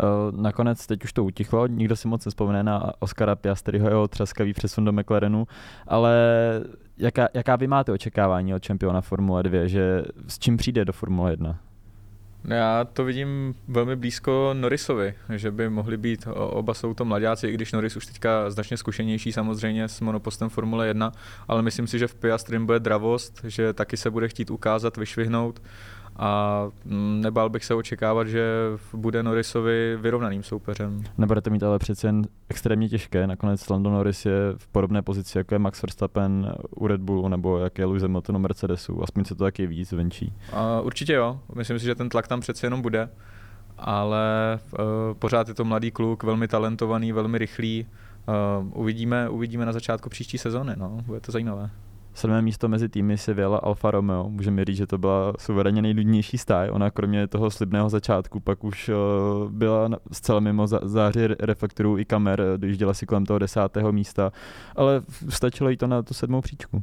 [0.00, 0.04] Eh,
[0.42, 4.84] nakonec teď už to utichlo, nikdo si moc nespomene na Oscara Piastriho, jeho třaskavý přesun
[4.84, 5.46] do McLarenu,
[5.86, 6.14] ale
[6.98, 11.30] jaká, jaká vy máte očekávání od čempiona Formule 2, že s čím přijde do Formule
[11.30, 11.58] 1?
[12.48, 17.52] Já to vidím velmi blízko Norrisovi, že by mohli být, oba jsou to mladáci, i
[17.52, 21.12] když Norris už teďka značně zkušenější samozřejmě s monopostem Formule 1,
[21.48, 25.62] ale myslím si, že v Piastrim bude dravost, že taky se bude chtít ukázat, vyšvihnout
[26.18, 28.46] a mm, nebál bych se očekávat, že
[28.92, 31.04] bude Norrisovi vyrovnaným soupeřem.
[31.18, 33.26] Nebudete mít ale přece jen extrémně těžké.
[33.26, 37.58] Nakonec Lando Norris je v podobné pozici, jako je Max Verstappen u Red Bullu nebo
[37.58, 39.02] jak je Lewis Hamilton u Mercedesu.
[39.02, 40.32] Aspoň se to taky víc venčí.
[40.52, 41.40] A určitě jo.
[41.54, 43.08] Myslím si, že ten tlak tam přece jenom bude.
[43.78, 44.78] Ale uh,
[45.18, 47.86] pořád je to mladý kluk, velmi talentovaný, velmi rychlý.
[48.28, 50.72] Uh, uvidíme, uvidíme na začátku příští sezóny.
[50.76, 50.98] No.
[51.06, 51.70] Bude to zajímavé.
[52.16, 54.28] Sedmé místo mezi týmy si vyjela Alfa Romeo.
[54.28, 56.70] Můžeme říct, že to byla suverénně nejdůležitější stáj.
[56.70, 62.42] Ona kromě toho slibného začátku pak už uh, byla zcela mimo záři reflektorů i kamer,
[62.56, 64.32] když dělala si kolem toho desátého místa,
[64.76, 66.82] ale stačilo jí to na tu sedmou příčku.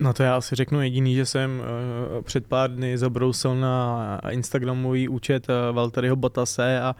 [0.00, 5.08] No to já asi řeknu jediný, že jsem uh, před pár dny zabrousil na Instagramový
[5.08, 6.96] účet uh, Valtteriho Botase a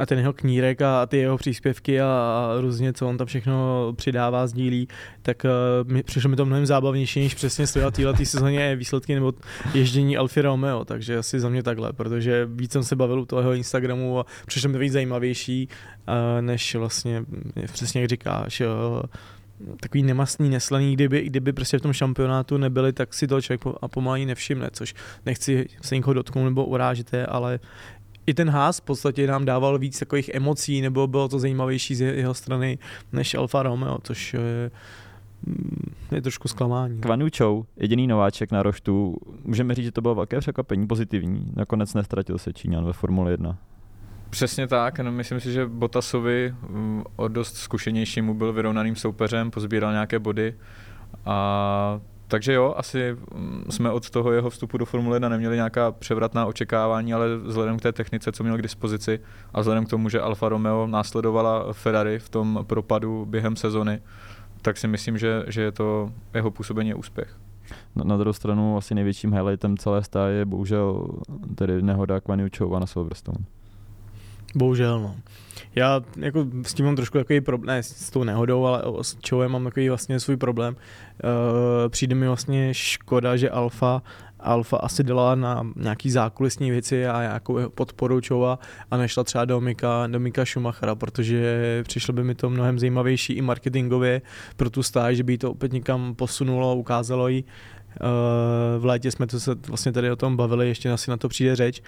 [0.00, 4.46] a ten jeho knírek a ty jeho příspěvky a, různě, co on tam všechno přidává,
[4.46, 4.88] sdílí,
[5.22, 9.14] tak uh, mi, přišlo mi to mnohem zábavnější, než přesně sledovat téhle tý sezóně výsledky
[9.14, 9.32] nebo
[9.74, 13.52] ježdění Alfie Romeo, takže asi za mě takhle, protože víc jsem se bavil u toho
[13.52, 15.68] Instagramu a přišlo mi to víc zajímavější,
[16.08, 17.24] uh, než vlastně,
[17.72, 19.02] přesně jak říkáš, uh,
[19.80, 23.88] takový nemastný, neslaný, kdyby, kdyby prostě v tom šampionátu nebyli, tak si toho člověk a
[23.88, 24.94] pomalu nevšimne, což
[25.26, 27.60] nechci se někoho dotknout nebo urážit, ale
[28.26, 32.00] i ten Haas v podstatě nám dával víc takových emocí, nebo bylo to zajímavější z
[32.00, 32.78] jeho strany
[33.12, 34.70] než Alfa Romeo, což je,
[35.46, 37.00] mm, je trošku zklamání.
[37.00, 41.52] Kvanu Chou, jediný nováček na roštu, můžeme říct, že to bylo velké překvapení, pozitivní.
[41.56, 43.58] Nakonec nestratil se Číňan ve Formule 1.
[44.30, 49.92] Přesně tak, no myslím si, že Botasovi mm, o dost zkušenějšímu byl vyrovnaným soupeřem, pozbíral
[49.92, 50.54] nějaké body
[51.24, 55.92] a takže jo, asi mm, jsme od toho jeho vstupu do Formule 1 neměli nějaká
[55.92, 59.20] převratná očekávání, ale vzhledem k té technice, co měl k dispozici
[59.54, 64.00] a vzhledem k tomu, že Alfa Romeo následovala Ferrari v tom propadu během sezony,
[64.62, 67.36] tak si myslím, že, že je to jeho působení úspěch.
[67.96, 71.08] Na, na druhou stranu asi největším highlightem celé stáje je bohužel
[71.54, 73.44] tedy nehoda Kwanu Chova na Silverstone.
[74.56, 75.16] Bohužel, no.
[75.74, 79.52] Já jako s tím mám trošku takový problém, ne s tou nehodou, ale s Čovem
[79.52, 80.76] mám takový vlastně svůj problém.
[80.76, 84.02] Uh, přijde mi vlastně škoda, že Alfa
[84.40, 88.58] Alfa asi dala na nějaký zákulisní věci a nějakou podporu Čova
[88.90, 93.32] a nešla třeba do Mika, do Mika Schumachera, protože přišlo by mi to mnohem zajímavější
[93.32, 94.22] i marketingově
[94.56, 97.44] pro tu stáž, že by to opět někam posunulo, ukázalo jí.
[97.44, 101.28] Uh, v létě jsme to se vlastně tady o tom bavili, ještě asi na to
[101.28, 101.82] přijde řeč.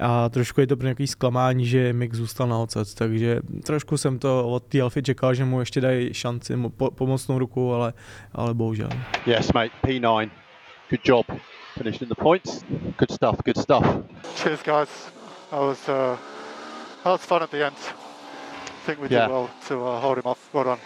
[0.00, 4.18] A trošku je to pro nějaký zklamání, že Mick zůstal na ocet, takže trošku jsem
[4.18, 7.92] to od té Alfy čekal, že mu ještě dají šanci, mu po, pomocnou ruku, ale,
[8.32, 8.88] ale bohužel.
[9.26, 10.30] Yes, mate, P9.
[10.90, 11.26] Good job.
[11.78, 12.64] Finishing the points.
[12.98, 13.86] Good stuff, good stuff.
[14.36, 15.12] Cheers, guys.
[15.50, 16.16] That was, uh,
[17.04, 17.76] that was fun at the end.
[17.76, 19.30] I think we did Yeah.
[19.30, 20.38] well to uh, hold him off.
[20.52, 20.78] Well done.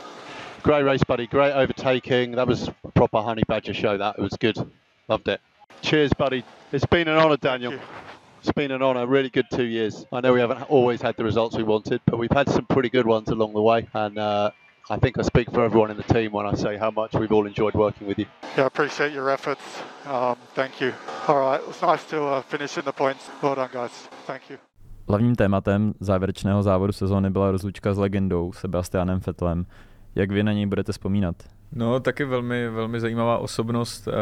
[0.62, 1.26] Great race, buddy.
[1.26, 2.36] Great overtaking.
[2.36, 3.98] That was a proper Honey Badger show.
[3.98, 4.56] That it was good.
[5.08, 5.40] Loved it.
[5.82, 6.42] Cheers, buddy.
[6.72, 7.72] It's been an honour, Daniel.
[8.44, 9.06] It's been an honour.
[9.06, 10.04] Really good two years.
[10.12, 12.90] I know we haven't always had the results we wanted, but we've had some pretty
[12.90, 13.88] good ones along the way.
[13.94, 14.50] And uh,
[14.90, 17.32] I think I speak for everyone in the team when I say how much we've
[17.32, 18.26] all enjoyed working with you.
[18.58, 19.62] Yeah, I appreciate your efforts.
[20.04, 20.92] Um, thank you.
[21.26, 23.30] All right, it was nice to uh, finish in the points.
[23.40, 24.08] Well done, guys.
[24.26, 24.58] Thank you.
[25.08, 29.66] Hlavním tématem závěrečného závodu sezóny byla rozlučka s legendou Sebastianem Vettelem.
[30.14, 31.36] Jak vy na něj budete vzpomínat?
[31.72, 34.14] No, taky velmi, velmi zajímavá osobnost uh,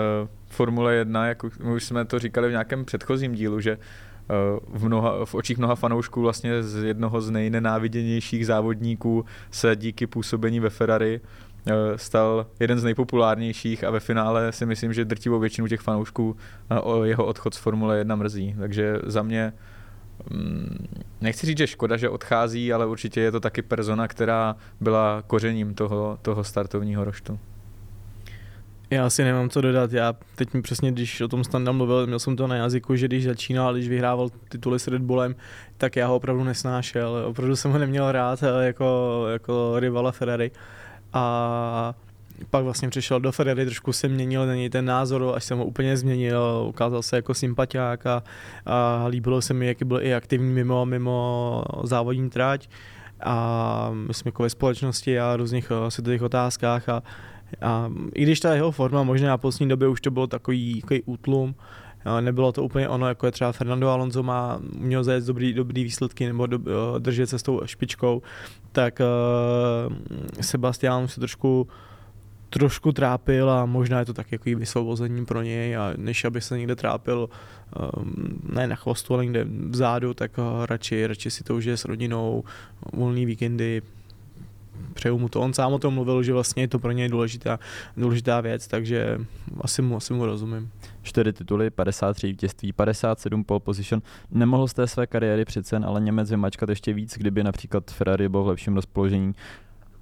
[0.47, 5.25] Formule 1, jak už- jsme to říkali v nějakém předchozím dílu, že uh, v, mnoha,
[5.25, 11.21] v očích mnoha fanoušků vlastně z jednoho z nejnenáviděnějších závodníků se díky působení ve Ferrari
[11.21, 16.37] uh, stal jeden z nejpopulárnějších a ve finále si myslím, že drtivou většinu těch fanoušků
[16.83, 18.55] o jeho odchod z Formule 1 mrzí.
[18.59, 19.53] Takže za mě
[21.21, 25.75] nechci říct, že škoda, že odchází, ale určitě je to taky persona, která byla kořením
[25.75, 27.39] toho, toho startovního roštu.
[28.91, 32.19] Já asi nemám co dodat, já teď mi přesně, když o tom Standa mluvil, měl
[32.19, 35.35] jsem to na jazyku, že když začínal, když vyhrával tituly s Red Bullem,
[35.77, 40.51] tak já ho opravdu nesnášel, opravdu jsem ho neměl rád eh, jako, jako rivala Ferrari.
[41.13, 41.95] A
[42.51, 45.65] pak vlastně přišel do Ferrari, trošku se měnil na něj ten názor, až jsem ho
[45.65, 48.23] úplně změnil, ukázal se jako sympatiák a,
[48.67, 52.69] a líbilo se mi, jaký byl i aktivní mimo, mimo závodní trať
[53.21, 57.03] a myslím jako ve společnosti a různých světových otázkách a,
[57.63, 61.03] a i když ta jeho forma možná v poslední době už to bylo takový, takový
[61.03, 61.55] útlum,
[62.21, 66.27] nebylo to úplně ono, jako je třeba Fernando Alonso má, měl zajet dobrý, dobrý výsledky
[66.27, 66.59] nebo do,
[66.99, 68.23] držet se s tou špičkou,
[68.73, 69.95] tak uh,
[70.41, 71.69] Sebastian se trošku
[72.53, 76.59] trošku trápil a možná je to tak jako vysvobození pro něj a než aby se
[76.59, 81.57] někde trápil um, ne na chvostu, ale někde vzadu, tak uh, radši, radši si to
[81.57, 82.45] užije s rodinou,
[82.93, 83.83] volný víkendy,
[84.95, 85.41] přeju mu to.
[85.41, 87.59] On sám o tom mluvil, že vlastně je to pro něj důležitá,
[87.97, 89.19] důležitá věc, takže
[89.61, 90.71] asi mu, asi mu rozumím.
[91.03, 94.03] Čtyři tituly, 53 vítězství, 57 pole position.
[94.31, 98.43] Nemohl z té své kariéry přece ale Němec vymačkat ještě víc, kdyby například Ferrari byl
[98.43, 99.35] v lepším rozpoložení.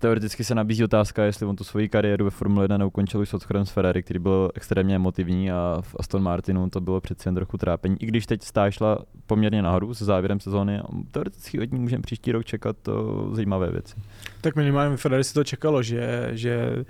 [0.00, 3.34] Teoreticky se nabízí otázka, jestli on tu svoji kariéru ve Formule 1 neukončil už s
[3.34, 7.34] odchodem z Ferrari, který byl extrémně emotivní a v Aston Martinu to bylo přece jen
[7.34, 7.96] trochu trápení.
[8.00, 12.32] I když teď stáž šla poměrně nahoru se závěrem sezóny, teoreticky od ní můžeme příští
[12.32, 13.94] rok čekat to zajímavé věci.
[14.40, 16.84] Tak minimálně Ferrari si to čekalo, že, že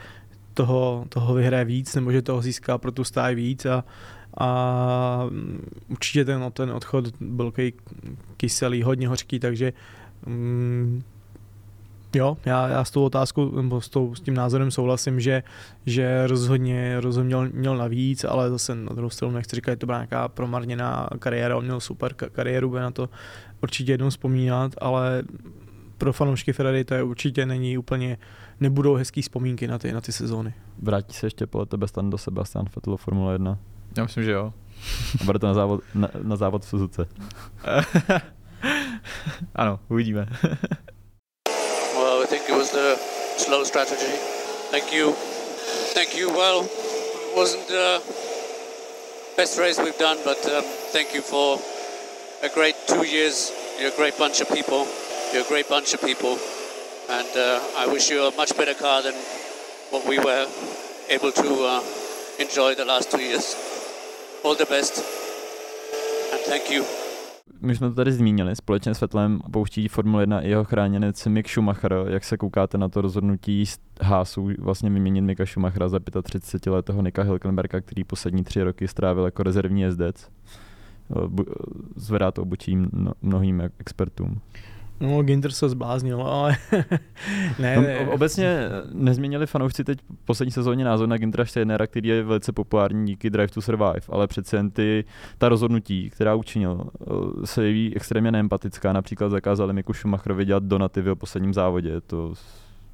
[0.55, 3.85] toho, toho vyhraje víc, nebo že toho získá pro tu stáj víc a,
[4.39, 5.31] a
[5.89, 7.53] určitě ten, ten odchod byl
[8.37, 9.73] kyselý, hodně hořký, takže
[10.27, 11.03] mm,
[12.15, 15.43] Jo, já, já s tou otázkou, nebo s, tou, s tím názorem souhlasím, že,
[15.87, 19.87] že rozhodně, rozhodně měl, měl navíc, ale zase na druhou stranu nechci říkat, že to
[19.87, 23.09] byla nějaká promarněná kariéra, on měl super ka- kariéru, bude na to
[23.63, 25.23] určitě jednou vzpomínat, ale
[25.99, 28.19] pro fanoušky Ferrari to je určitě není úplně,
[28.61, 30.55] nebudou hezký vzpomínky na ty, na ty sezóny.
[30.83, 33.59] Vrátí se ještě podle tebe stan do Sebastian Vettel Formule 1?
[33.97, 34.53] Já myslím, že jo.
[35.21, 37.07] A bude to na závod, na, na závod v Suzuce.
[39.55, 40.27] ano, uvidíme.
[42.31, 42.97] Think it was the
[43.39, 44.07] slow strategy.
[44.71, 45.15] Thank you.
[45.95, 46.29] Thank you.
[46.29, 48.01] Well, it wasn't the
[49.37, 50.63] best race we've done, but um,
[50.95, 51.59] thank you for
[52.45, 53.51] a great two years.
[53.81, 54.87] You're a great bunch of people.
[55.33, 56.39] You're a great bunch of people.
[57.11, 59.15] And uh, I wish you a much better car than
[59.91, 60.47] what we were
[61.09, 61.83] able to uh,
[62.39, 63.57] enjoy the last two years.
[64.45, 64.99] All the best.
[66.33, 67.00] And thank you.
[67.61, 71.49] My jsme to tady zmínili, společně s Vettelem pouští Formule 1 i jeho chráněnec Mick
[71.49, 72.05] Schumacher.
[72.09, 77.23] Jak se koukáte na to rozhodnutí z Haasu vlastně vyměnit Mika Schumachera za 35-letého Nika
[77.23, 80.29] Hilkenberga, který poslední tři roky strávil jako rezervní jezdec?
[81.27, 81.47] Bu-
[81.97, 84.41] Zvedá to obočí mno- mnohým expertům.
[85.01, 86.57] No, Ginter se zbláznil, ale
[87.59, 87.99] ne, No, ne.
[88.09, 93.07] obecně nezměnili fanoušci teď v poslední sezóně názor na Gintera Steinera, který je velice populární
[93.07, 95.05] díky Drive to Survive, ale přece jen ty,
[95.39, 98.93] ta rozhodnutí, která učinil, eh, se jeví extrémně neempatická.
[98.93, 102.01] Například zakázali Miku Schumacherovi dělat donaty v jeho posledním závodě.
[102.01, 102.35] To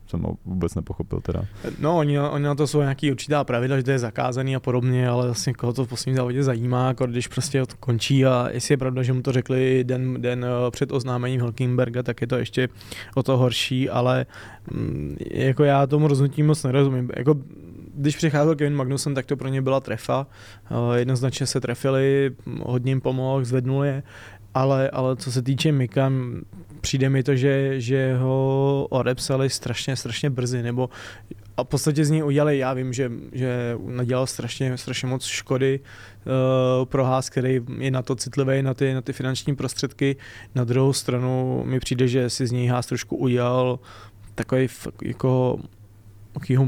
[0.06, 1.44] jsem vůbec nepochopil teda.
[1.78, 5.08] No, oni, oni na to jsou nějaký určitá pravidla, že to je zakázaný a podobně,
[5.08, 8.72] ale vlastně koho to v posledním závodě zajímá, jako když prostě to končí a jestli
[8.72, 12.36] je pravda, že mu to řekli den, den eh, před oznámením Hulkenberga, tak je to
[12.36, 12.68] ještě
[13.14, 14.26] o to horší, ale
[14.70, 17.10] mm, jako já tomu rozhodnutí moc nerozumím.
[17.16, 17.34] Jako,
[17.94, 20.26] když přicházel Kevin Magnussen, tak to pro ně byla trefa.
[20.70, 22.30] Eh, Jednoznačně se trefili,
[22.62, 24.02] hodně jim pomohl, zvednul je,
[24.54, 26.12] ale, ale co se týče Mika,
[26.86, 30.90] přijde mi to, že, že ho odepsali strašně, strašně brzy, nebo
[31.56, 35.80] a v podstatě z něj udělali, já vím, že, že nadělal strašně, strašně moc škody
[35.80, 40.16] uh, pro Haas, který je na to citlivý, na ty, na ty finanční prostředky.
[40.54, 43.78] Na druhou stranu mi přijde, že si z něj Haas trošku udělal
[44.34, 44.68] takový
[45.02, 45.58] jako
[46.40, 46.66] takového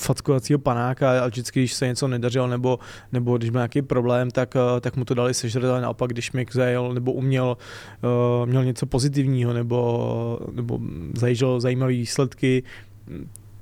[0.00, 2.78] fackovacího panáka a vždycky, když se něco nedařilo nebo,
[3.12, 6.32] nebo když byl nějaký problém, tak, eh, tak mu to dali sežrat, ale naopak, když
[6.32, 7.56] Mick zajel nebo uměl,
[8.40, 10.80] uh, měl něco pozitivního nebo, nebo
[11.14, 12.62] zajížděl zajímavé výsledky,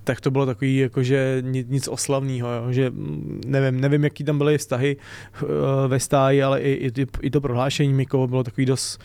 [0.04, 4.96] tak to bylo takový jakože nic, oslavného, že mm, nevím, nevím, jaký tam byly vztahy
[5.42, 5.48] uh,
[5.88, 9.00] ve stáji, ale i, i, i to prohlášení Miko bylo takový dost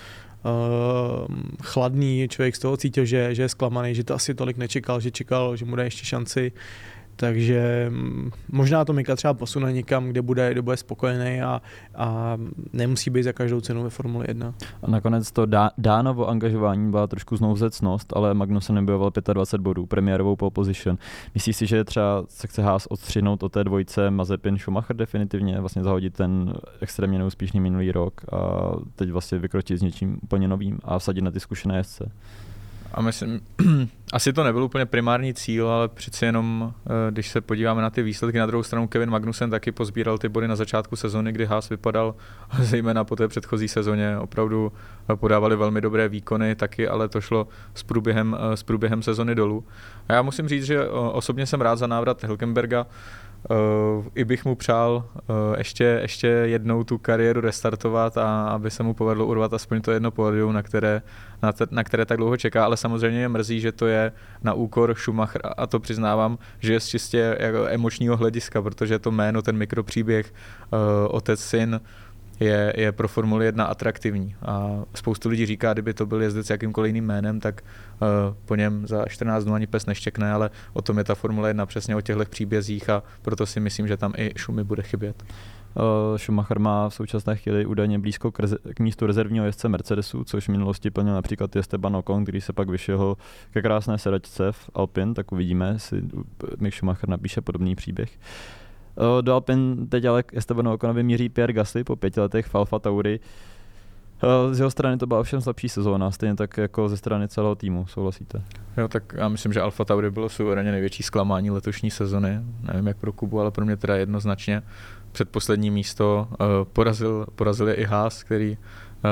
[1.63, 5.11] chladný, člověk z toho cítil, že, že je zklamaný, že to asi tolik nečekal, že
[5.11, 6.51] čekal, že mu dá ještě šanci.
[7.21, 11.61] Takže mm, možná to Mika třeba posune někam, kde bude, kde bude spokojený a,
[11.95, 12.37] a
[12.73, 14.53] nemusí být za každou cenu ve Formuli 1.
[14.83, 20.35] A nakonec to dá, Dánovo angažování byla trošku znouzecnost, ale Magnussen nebyl 25 bodů, premiérovou
[20.35, 20.97] pole position.
[21.33, 25.83] Myslíš si, že třeba se chce Haas odstřihnout od té dvojce Mazepin Schumacher definitivně, vlastně
[25.83, 30.99] zahodit ten extrémně neúspěšný minulý rok a teď vlastně vykročit s něčím úplně novým a
[30.99, 32.11] vsadit na ty zkušené jezdce?
[32.93, 33.41] A myslím,
[34.13, 38.03] asi to nebyl úplně primární cíl, ale přeci jenom, eh, když se podíváme na ty
[38.03, 41.69] výsledky, na druhou stranu Kevin Magnussen taky pozbíral ty body na začátku sezóny, kdy Haas
[41.69, 42.15] vypadal,
[42.59, 44.71] zejména po té předchozí sezóně, opravdu
[45.09, 49.35] eh, podávali velmi dobré výkony, taky ale to šlo s průběhem, eh, s průběhem sezony
[49.35, 49.63] dolů.
[50.09, 52.85] A já musím říct, že osobně jsem rád za návrat Hilkenberga,
[53.49, 58.83] Uh, I bych mu přál uh, ještě, ještě jednou tu kariéru restartovat a aby se
[58.83, 61.01] mu povedlo urvat aspoň to jedno pódium, na které,
[61.41, 64.11] na, te, na které tak dlouho čeká, ale samozřejmě je mrzí, že to je
[64.43, 69.11] na úkor Schumacher a to přiznávám, že je z čistě jako emočního hlediska, protože to
[69.11, 70.33] jméno, ten mikropříběh,
[70.73, 70.79] uh,
[71.15, 71.81] otec, syn,
[72.41, 74.35] je, je pro Formuli 1 atraktivní.
[74.41, 78.07] A spoustu lidí říká, kdyby to byl jezdec jakýmkoliv jiným jménem, tak uh,
[78.45, 81.65] po něm za 14 dnů ani pes neštěkne, ale o tom je ta Formule 1
[81.65, 85.23] přesně o těchto příbězích a proto si myslím, že tam i šumy bude chybět.
[85.75, 88.41] Uh, Schumacher má v současné chvíli údajně blízko k,
[88.75, 92.69] k místu rezervního jezdce Mercedesu, což v minulosti plnil například Esteban Ocon, který se pak
[92.69, 93.17] vyšel
[93.51, 96.01] ke krásné sedačce v Alpin, tak uvidíme, jestli
[96.59, 98.09] Mick Schumacher napíše podobný příběh.
[98.09, 98.60] Uh,
[99.21, 103.19] do Alpin teď ale Estebanu Okonovi míří Pierre Gasly po pěti letech v Alfa Tauri.
[104.51, 107.85] Z jeho strany to byla ovšem slabší sezóna, stejně tak jako ze strany celého týmu,
[107.85, 108.41] souhlasíte?
[108.77, 112.39] Jo, tak já myslím, že Alfa Tauri bylo suverénně největší zklamání letošní sezony.
[112.61, 114.61] Nevím jak pro Kubu, ale pro mě teda jednoznačně.
[115.11, 116.37] Předposlední místo uh,
[116.73, 118.57] porazil, porazil je i Haas, který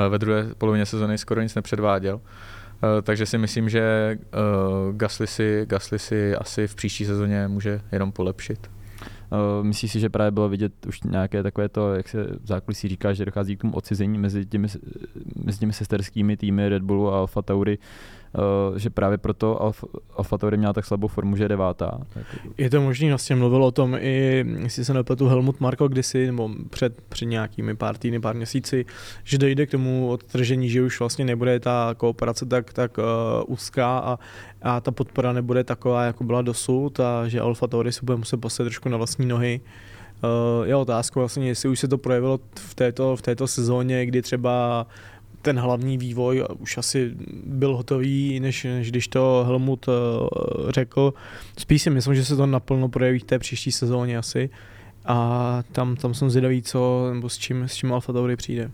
[0.08, 2.20] ve druhé polovině sezony skoro nic nepředváděl.
[3.02, 4.18] Takže si myslím, že
[4.92, 8.70] Gasly, si, Gasly si asi v příští sezóně může jenom polepšit.
[9.32, 12.88] Uh, myslíš si, že právě bylo vidět už nějaké takové to, jak se v zákulisí
[12.88, 14.68] říká, že dochází k tomu odcizení mezi těmi,
[15.44, 17.78] mezi těmi sesterskými týmy Red Bullu a Alfa Tauri,
[18.76, 19.62] že právě proto
[20.16, 22.00] Alfa, Tauri měla tak slabou formu, že je devátá.
[22.58, 26.50] Je to možný, vlastně mluvil o tom i, jestli se nepletu, Helmut Marko kdysi, nebo
[26.70, 28.84] před, před nějakými pár týdny, pár měsíci,
[29.24, 33.04] že dojde k tomu odtržení, že už vlastně nebude ta kooperace tak, tak uh,
[33.46, 34.18] úzká a,
[34.62, 38.36] a ta podpora nebude taková, jako byla dosud a že Alfa Tauri se bude muset
[38.36, 39.60] postavit trošku na vlastní nohy.
[40.24, 44.22] Uh, je otázka vlastně, jestli už se to projevilo v této, v této sezóně, kdy
[44.22, 44.86] třeba
[45.42, 47.14] ten hlavní vývoj už asi
[47.44, 49.94] byl hotový, než, než když to Helmut uh,
[50.70, 51.14] řekl.
[51.58, 54.50] Spíš si myslím, že se to naplno projeví v té příští sezóně asi.
[55.04, 58.70] A tam, tam jsem zvědavý, co, nebo s čím, s čím Alfa Tauri přijde.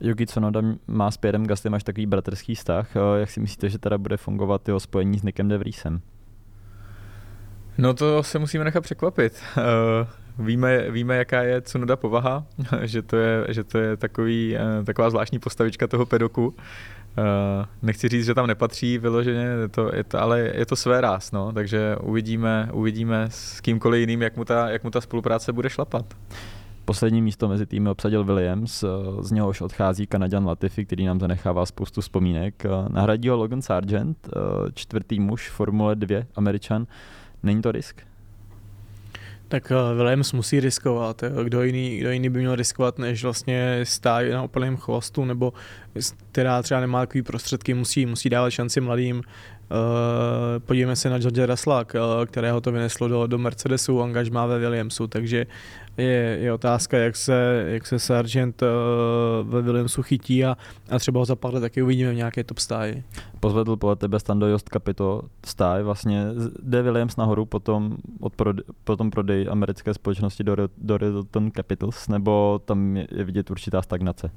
[0.00, 2.96] Yuki Tsunoda má s Pierrem Gaslym až takový bratrský vztah.
[2.96, 6.00] Eh, jak si myslíte, že teda bude fungovat jeho spojení s Nickem De Vriesem?
[7.78, 9.42] No to se musíme nechat překvapit.
[10.38, 12.44] Víme, víme, jaká je Cunoda povaha,
[12.82, 16.46] že to je, že to je takový, uh, taková zvláštní postavička toho pedoku.
[16.46, 16.54] Uh,
[17.82, 21.32] nechci říct, že tam nepatří vyloženě, je to, je to, ale je to své ráz,
[21.32, 25.70] no, takže uvidíme, uvidíme s kýmkoliv jiným, jak mu, ta, jak mu ta spolupráce bude
[25.70, 26.14] šlapat.
[26.84, 28.84] Poslední místo mezi týmy obsadil Williams,
[29.20, 32.64] z něhož odchází Kanaďan Latifi, který nám zanechává spoustu vzpomínek.
[32.88, 34.28] Nahradí ho Logan Sargent,
[34.74, 36.86] čtvrtý muž Formule 2, Američan.
[37.42, 38.02] Není to risk?
[39.52, 41.24] Tak uh, Williams musí riskovat.
[41.44, 45.52] Kdo jiný, kdo jiný by měl riskovat, než vlastně stát na úplném chvostu, nebo
[46.32, 49.22] která třeba nemá takový prostředky, musí, musí dávat šanci mladým.
[49.72, 51.84] Uh, podívejme se na George Russella,
[52.26, 55.46] kterého to vyneslo do, do Mercedesu, angažmá ve Williamsu, takže
[55.96, 58.68] je, je otázka, jak se, jak se Sargent uh,
[59.48, 60.56] ve Williamsu chytí a,
[60.90, 63.04] a třeba ho za pár let taky uvidíme v nějaké top stáji.
[63.40, 66.26] Pozvedl podle tebe Stando Jost Capito stáj, vlastně
[66.62, 72.60] jde Williams nahoru potom, od prode, potom prodej americké společnosti do, do Redton Capitals, nebo
[72.64, 74.30] tam je, vidět určitá stagnace?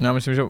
[0.00, 0.42] Já myslím, že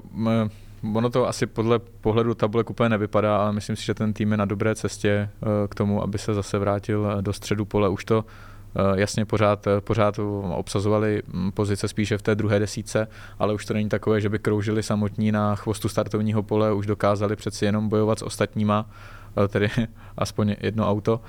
[0.94, 4.36] ono to asi podle pohledu tabulek úplně nevypadá, ale myslím si, že ten tým je
[4.36, 7.88] na dobré cestě eh, k tomu, aby se zase vrátil eh, do středu pole.
[7.88, 8.24] Už to
[8.76, 10.20] eh, jasně pořád, pořád
[10.54, 13.08] obsazovali hm, pozice spíše v té druhé desíce,
[13.38, 17.36] ale už to není takové, že by kroužili samotní na chvostu startovního pole, už dokázali
[17.36, 18.86] přeci jenom bojovat s ostatníma,
[19.48, 19.68] tedy
[20.16, 21.20] aspoň jedno auto.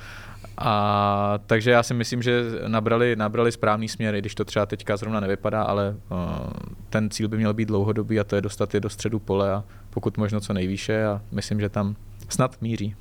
[0.58, 4.98] A takže já si myslím, že nabrali, nabrali správný směr, i když to třeba teďka
[4.98, 6.18] zrovna nevypadá, ale uh,
[6.90, 9.64] ten cíl by měl být dlouhodobý a to je dostat je do středu pole a
[9.90, 11.96] pokud možno co nejvýše a myslím, že tam
[12.30, 12.96] snad míří.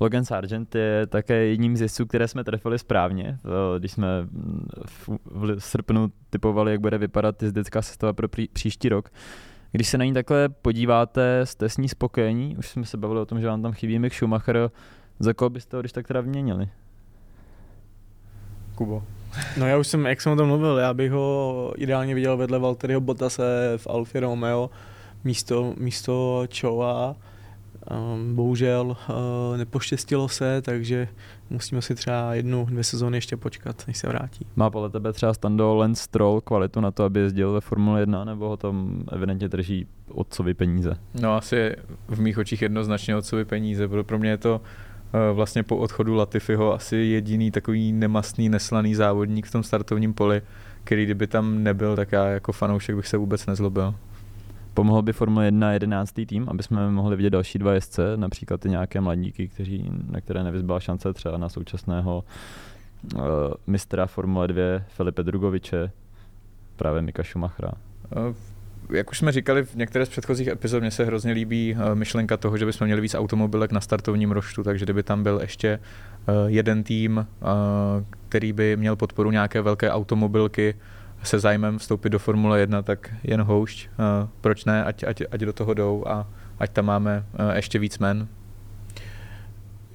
[0.00, 3.38] Logan Sargent je také jedním z jezdců, které jsme trefili správně,
[3.78, 4.08] když jsme
[4.86, 9.10] v, v srpnu typovali, jak bude vypadat jezdecká sestava pro pří, příští rok.
[9.74, 12.56] Když se na ní takhle podíváte, jste s ní spokojení?
[12.56, 14.70] Už jsme se bavili o tom, že vám tam chybí Mick Schumacher.
[15.18, 16.68] Za koho byste ho když tak teda vyměnili?
[18.74, 19.04] Kubo.
[19.56, 22.58] No já už jsem, jak jsem o tom mluvil, já bych ho ideálně viděl vedle
[22.58, 24.70] Valtteriho Bottase v Alfa Romeo
[25.24, 27.16] místo, místo Choa.
[27.90, 31.08] Um, bohužel uh, nepoštěstilo se, takže
[31.50, 34.46] musíme si třeba jednu, dvě sezóny ještě počkat, než se vrátí.
[34.56, 38.24] Má podle tebe třeba Stando Lance Stroll kvalitu na to, aby jezdil ve Formule 1,
[38.24, 40.96] nebo ho tam evidentně drží otcovi peníze?
[41.20, 41.76] No asi
[42.08, 44.60] v mých očích jednoznačně otcovi peníze, protože pro mě je to
[45.14, 50.42] Eh, vlastně po odchodu Latifiho asi jediný takový nemastný, neslaný závodník v tom startovním poli,
[50.84, 53.94] který kdyby tam nebyl, tak já jako fanoušek bych se vůbec nezlobil.
[54.74, 58.70] Pomohl by Formule 1 jedenáctý tým, aby jsme mohli vidět další dva jezdce, například i
[58.70, 62.24] nějaké mladíky, kteří, na které nevyzbyla šance třeba na současného
[63.14, 63.20] uh,
[63.66, 65.90] mistra Formule 2 Filipe Drugoviče,
[66.76, 67.72] právě Mika Schumachera.
[68.16, 68.34] Uh,
[68.90, 72.36] jak už jsme říkali v některé z předchozích epizod, mně se hrozně líbí eh, myšlenka
[72.36, 75.78] toho, že bychom měli víc automobilek na startovním roštu, takže kdyby tam byl ještě
[76.46, 77.26] jeden tým,
[78.28, 80.74] který by měl podporu nějaké velké automobilky
[81.24, 83.88] se zájmem vstoupit do Formule 1, tak jen houšť,
[84.40, 86.26] proč ne, ať, ať, ať do toho jdou a
[86.58, 88.28] ať tam máme ještě víc men.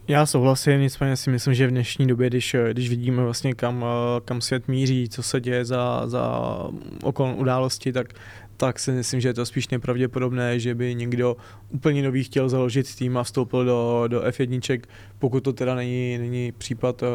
[0.08, 3.86] Já souhlasím, nicméně si myslím, že v dnešní době, když, když vidíme vlastně kam,
[4.26, 6.42] kam svět míří, co se děje za, za
[7.04, 8.08] okolní události, tak
[8.60, 11.38] tak si myslím, že je to spíš nepravděpodobné, že by někdo
[11.70, 14.82] úplně nový chtěl založit tým a vstoupil do, do F1,
[15.20, 17.08] pokud to teda není, není případ uh,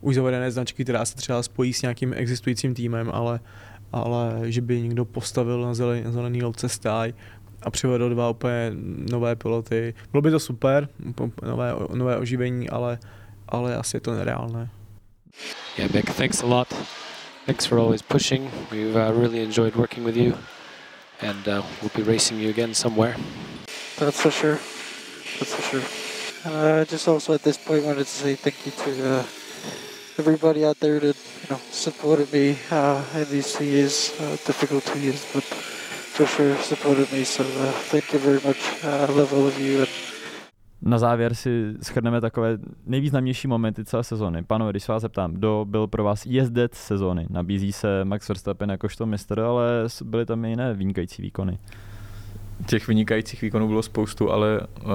[0.00, 3.40] už zavedené značky, která se třeba spojí s nějakým existujícím týmem, ale,
[3.92, 7.14] ale že by někdo postavil na zelený, na zelený lovce stáj
[7.62, 8.72] a přivedl dva úplně
[9.10, 9.94] nové piloty.
[10.12, 10.88] Bylo by to super,
[11.42, 12.98] nové, nové oživení, ale,
[13.48, 14.70] ale asi je to nereálné.
[15.78, 16.68] Yeah, big thanks a lot.
[17.44, 18.50] Thanks for always pushing.
[18.70, 20.38] We've uh, really enjoyed working with you,
[21.20, 23.16] and uh, we'll be racing you again somewhere.
[23.98, 24.56] That's for sure.
[25.36, 25.84] That's for sure.
[26.50, 29.26] Uh, just also at this point wanted to say thank you to uh,
[30.16, 34.88] everybody out there that you know supported me uh, in these two years, uh, difficult
[34.96, 37.24] years, but for sure supported me.
[37.24, 38.82] So uh, thank you very much.
[38.82, 39.84] Uh, I love all of you.
[40.86, 44.42] Na závěr si schrneme takové nejvýznamnější momenty celé sezóny.
[44.42, 47.26] Pánové, když se vás zeptám, kdo byl pro vás jezdec sezóny?
[47.30, 49.66] Nabízí se Max Verstappen jakožto mistr, ale
[50.04, 51.58] byly tam i jiné vynikající výkony.
[52.66, 54.90] Těch vynikajících výkonů bylo spoustu, ale uh,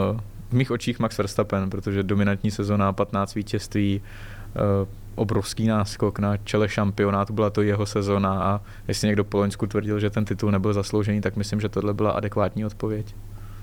[0.50, 6.70] v mých očích Max Verstappen, protože dominantní sezóna, 15 vítězství, uh, obrovský náskok na čele
[6.70, 10.74] šampionátu, byla to jeho sezona a jestli někdo po Loňsku tvrdil, že ten titul nebyl
[10.74, 13.16] zasloužený, tak myslím, že tohle byla adekvátní odpověď.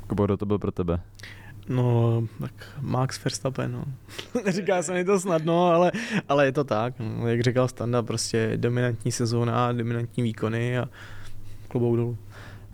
[0.06, 1.00] Kubo, to byl pro tebe?
[1.68, 3.84] No, tak Max Verstappen, no.
[4.44, 5.92] Neříká se mi to snadno, ale,
[6.28, 6.94] ale je to tak.
[6.98, 7.28] No.
[7.28, 10.88] Jak říkal Standa, prostě dominantní sezóna, dominantní výkony a
[11.68, 12.18] klobouk dolů.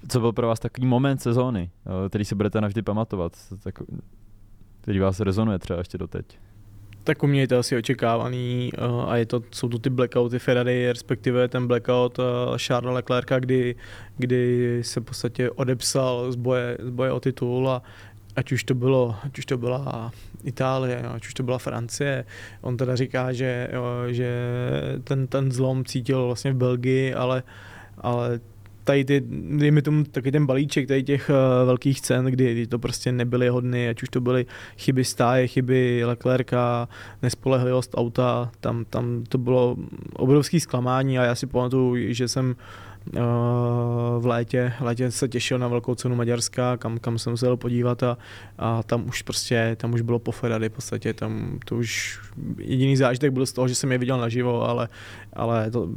[0.09, 3.32] Co byl pro vás takový moment sezóny, eh, který si budete navždy pamatovat,
[3.62, 3.78] tak,
[4.80, 6.38] který vás rezonuje třeba ještě doteď?
[7.05, 10.38] Tak u mě je to asi očekávaný eh, a je to, jsou to ty blackouty
[10.38, 12.22] Ferrari, respektive ten blackout eh,
[12.59, 13.74] Charlesa Leclerca, kdy,
[14.18, 17.82] kdy se v podstatě odepsal z boje, z boje o titul a
[18.37, 20.12] ať už to bylo, ať už to byla
[20.45, 22.24] Itálie, ať už to byla Francie.
[22.61, 24.30] On teda říká, že, jo, že
[25.05, 27.43] ten, ten zlom cítil vlastně v Belgii, ale,
[27.99, 28.41] ale
[28.85, 29.22] tady ty,
[29.59, 33.49] dejme tomu taky ten balíček tady těch uh, velkých cen, kdy, kdy to prostě nebyly
[33.49, 34.47] hodny, ať už to byly
[34.78, 36.89] chyby stáje, chyby Leclerca,
[37.22, 39.76] nespolehlivost auta, tam, tam to bylo
[40.12, 42.91] obrovský zklamání a já si pamatuju, že jsem Eh,
[44.18, 47.57] v létě, v létě se těšil na velkou cenu Maďarska, kam, kam jsem se jel
[47.57, 48.16] podívat a,
[48.59, 52.20] a tam už prostě, tam už bylo po Ferrari v podstatě, tam to už
[52.59, 54.88] jediný zážitek byl z toho, že jsem je viděl naživo, ale,
[55.32, 55.88] ale to,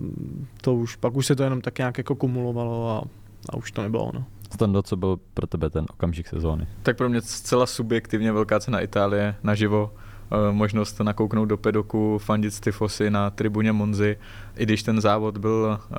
[0.61, 3.03] to už, pak už se to jenom tak nějak jako kumulovalo a,
[3.49, 4.25] a už to nebylo, no.
[4.53, 6.67] Stando, co byl pro tebe ten okamžik sezóny?
[6.83, 9.93] Tak pro mě zcela subjektivně velká cena Itálie naživo,
[10.31, 14.17] eh, možnost nakouknout do pedoku, fandit Stifosy na tribuně Monzy,
[14.57, 15.97] i když ten závod byl uh,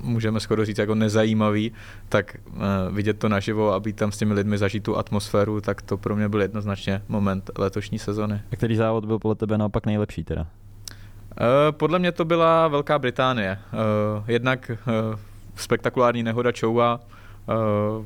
[0.00, 1.72] můžeme skoro říct jako nezajímavý,
[2.08, 2.62] tak uh,
[2.94, 6.16] vidět to naživo a být tam s těmi lidmi, zažít tu atmosféru, tak to pro
[6.16, 8.40] mě byl jednoznačně moment letošní sezony.
[8.52, 10.42] A který závod byl podle tebe naopak nejlepší teda?
[10.42, 10.46] Uh,
[11.70, 13.58] podle mě to byla Velká Británie.
[13.72, 15.18] Uh, jednak uh,
[15.56, 17.00] spektakulární nehoda Choua,
[17.48, 18.04] uh,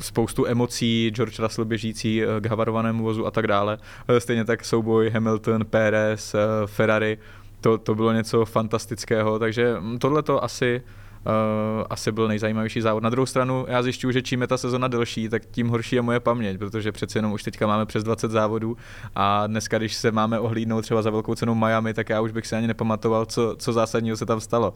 [0.00, 3.78] spoustu emocí, George Russell běžící k havarovanému vozu a tak dále.
[4.18, 6.34] Stejně tak souboj Hamilton, Perez,
[6.66, 7.18] Ferrari,
[7.60, 10.82] to, to bylo něco fantastického, takže tohle to asi
[11.26, 13.02] Uh, asi byl nejzajímavější závod.
[13.02, 16.02] Na druhou stranu já zjišťuju, že čím je ta sezona delší, tak tím horší je
[16.02, 18.76] moje paměť, protože přece jenom už teďka máme přes 20 závodů
[19.14, 22.46] a dneska, když se máme ohlídnout třeba za velkou cenu Miami, tak já už bych
[22.46, 24.74] si ani nepamatoval, co, co zásadního se tam stalo.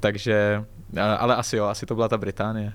[0.00, 0.64] Takže,
[1.18, 2.72] ale asi jo, asi to byla ta Británie.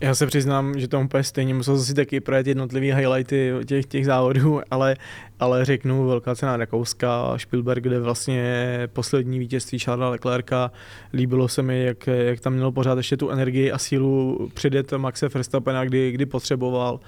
[0.00, 4.06] Já se přiznám, že to úplně stejně musel si taky projet jednotlivý highlighty těch, těch
[4.06, 4.96] závodů, ale,
[5.40, 10.72] ale řeknu velká cena Rakouska, Spielberg, kde vlastně poslední vítězství Charlesa Leclerca.
[11.12, 15.28] Líbilo se mi, jak, jak tam mělo pořád ještě tu energii a sílu předjet Maxe
[15.28, 17.00] Verstappena, kdy, kdy potřeboval.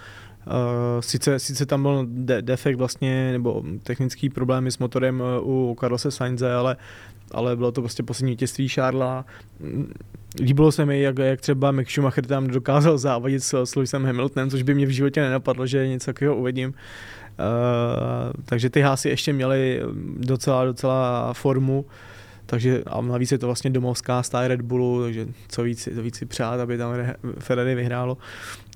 [0.49, 6.11] Uh, sice, sice tam byl de- defekt vlastně, nebo technický problémy s motorem u Carlose
[6.11, 6.77] Sainze, ale,
[7.31, 9.25] ale bylo to prostě poslední vítězství Charlesa
[10.41, 14.51] líbilo se mi, jak, jak třeba Mick Schumacher tam dokázal závodit s, s Lewisem Hamiltonem,
[14.51, 16.69] což by mě v životě nenapadlo, že něco takového uvidím.
[16.69, 16.75] Uh,
[18.45, 19.83] takže ty hásy ještě měly
[20.17, 21.85] docela, docela formu,
[22.51, 26.17] takže a navíc je to vlastně domovská stáje Red Bullu, takže co víc, co víc
[26.17, 26.95] si přát, aby tam
[27.39, 28.19] Ferrari vyhrálo.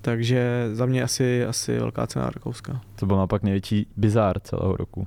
[0.02, 2.80] Takže za mě asi, asi velká cena Rakouska.
[2.96, 5.06] To byl naopak největší bizár celého roku.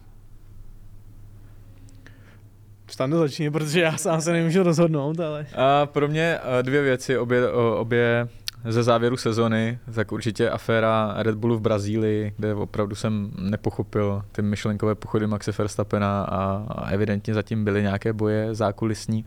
[2.87, 5.45] Stando začni, protože já sám se nemůžu rozhodnout, ale...
[5.55, 8.27] A pro mě eh, dvě věci, obě, obě
[8.67, 14.41] ze závěru sezony, tak určitě aféra Red Bullu v Brazílii, kde opravdu jsem nepochopil ty
[14.41, 19.25] myšlenkové pochody Maxe Verstappena a, evidentně zatím byly nějaké boje zákulisní.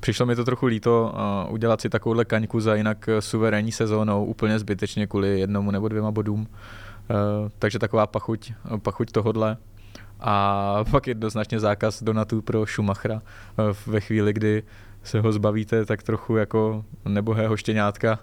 [0.00, 1.14] Přišlo mi to trochu líto
[1.46, 6.10] uh, udělat si takovouhle kaňku za jinak suverénní sezónou úplně zbytečně kvůli jednomu nebo dvěma
[6.10, 6.40] bodům.
[6.40, 6.46] Uh,
[7.58, 9.56] takže taková pachuť, pachuť tohodle.
[10.20, 14.62] A pak jednoznačně zákaz donatů pro Schumachera eh, ve chvíli, kdy
[15.02, 18.18] se ho zbavíte tak trochu jako nebohého štěňátka,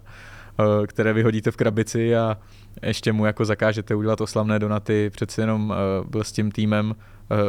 [0.87, 2.37] které vyhodíte v krabici a
[2.81, 5.09] ještě mu jako zakážete udělat oslavné donaty.
[5.09, 6.95] Přeci jenom eh, byl s tím týmem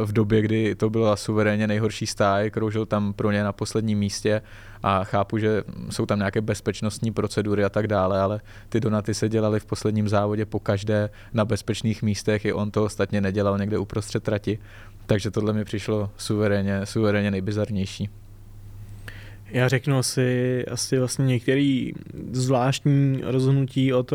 [0.05, 4.43] v době, kdy to byla suverénně nejhorší stáj, kroužil tam pro ně na posledním místě
[4.83, 9.29] a chápu, že jsou tam nějaké bezpečnostní procedury a tak dále, ale ty donaty se
[9.29, 13.79] dělaly v posledním závodě po každé na bezpečných místech, i on to ostatně nedělal někde
[13.79, 14.59] uprostřed trati,
[15.07, 18.11] takže tohle mi přišlo suverénně, suverénně nejbizarnější.
[19.51, 21.93] Já řeknu asi, asi vlastně některý
[22.33, 24.13] zvláštní rozhodnutí od,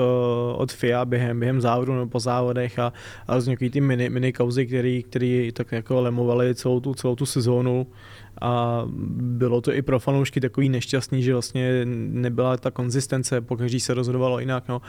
[0.55, 2.93] od FIA během, během závodu nebo po závodech a,
[3.27, 4.65] a nějaký ty mini, mini kauzy,
[5.09, 7.87] který tak jako lemovali celou tu, celou tu sezónu
[8.41, 8.83] a
[9.15, 14.39] bylo to i pro fanoušky takový nešťastný, že vlastně nebyla ta konzistence, pokaždý se rozhodovalo
[14.39, 14.67] jinak.
[14.67, 14.81] No.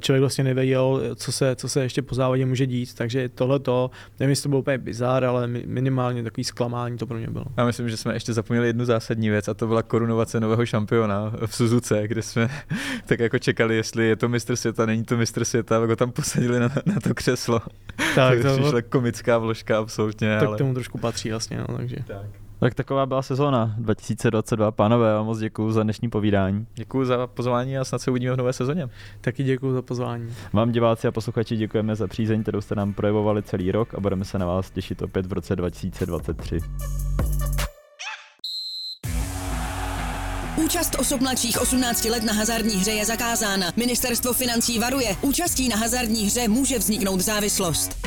[0.00, 3.90] Člověk vlastně nevěděl, co se, co se ještě po závodě může dít, takže tohle to,
[4.20, 7.44] nevím, jestli to bylo úplně bizár, ale minimálně takový zklamání to pro mě bylo.
[7.56, 11.32] Já myslím, že jsme ještě zapomněli jednu zásadní věc a to byla korunovace nového šampiona
[11.46, 12.48] v Suzuce, kde jsme
[13.06, 16.12] tak jako čekali, jestli je to mistr světa, není to mistr světa, tak ho tam
[16.12, 17.60] posadili na, na to křeslo.
[18.14, 20.36] Tak, to přišla komická vložka absolutně.
[20.38, 20.56] Tak ale...
[20.56, 21.96] k tomu trošku patří vlastně, no, takže.
[22.06, 22.43] Tak.
[22.64, 24.70] Tak taková byla sezóna 2022.
[24.70, 26.66] Pánové, moc děkuji za dnešní povídání.
[26.74, 28.88] Děkuji za pozvání a snad se uvidíme v nové sezóně.
[29.20, 30.34] Taky děkuji za pozvání.
[30.52, 34.24] Vám diváci a posluchači děkujeme za přízeň, kterou jste nám projevovali celý rok a budeme
[34.24, 36.58] se na vás těšit opět v roce 2023.
[40.64, 43.66] Účast osob mladších 18 let na hazardní hře je zakázána.
[43.76, 45.16] Ministerstvo financí varuje.
[45.22, 48.06] Účastí na hazardní hře může vzniknout závislost.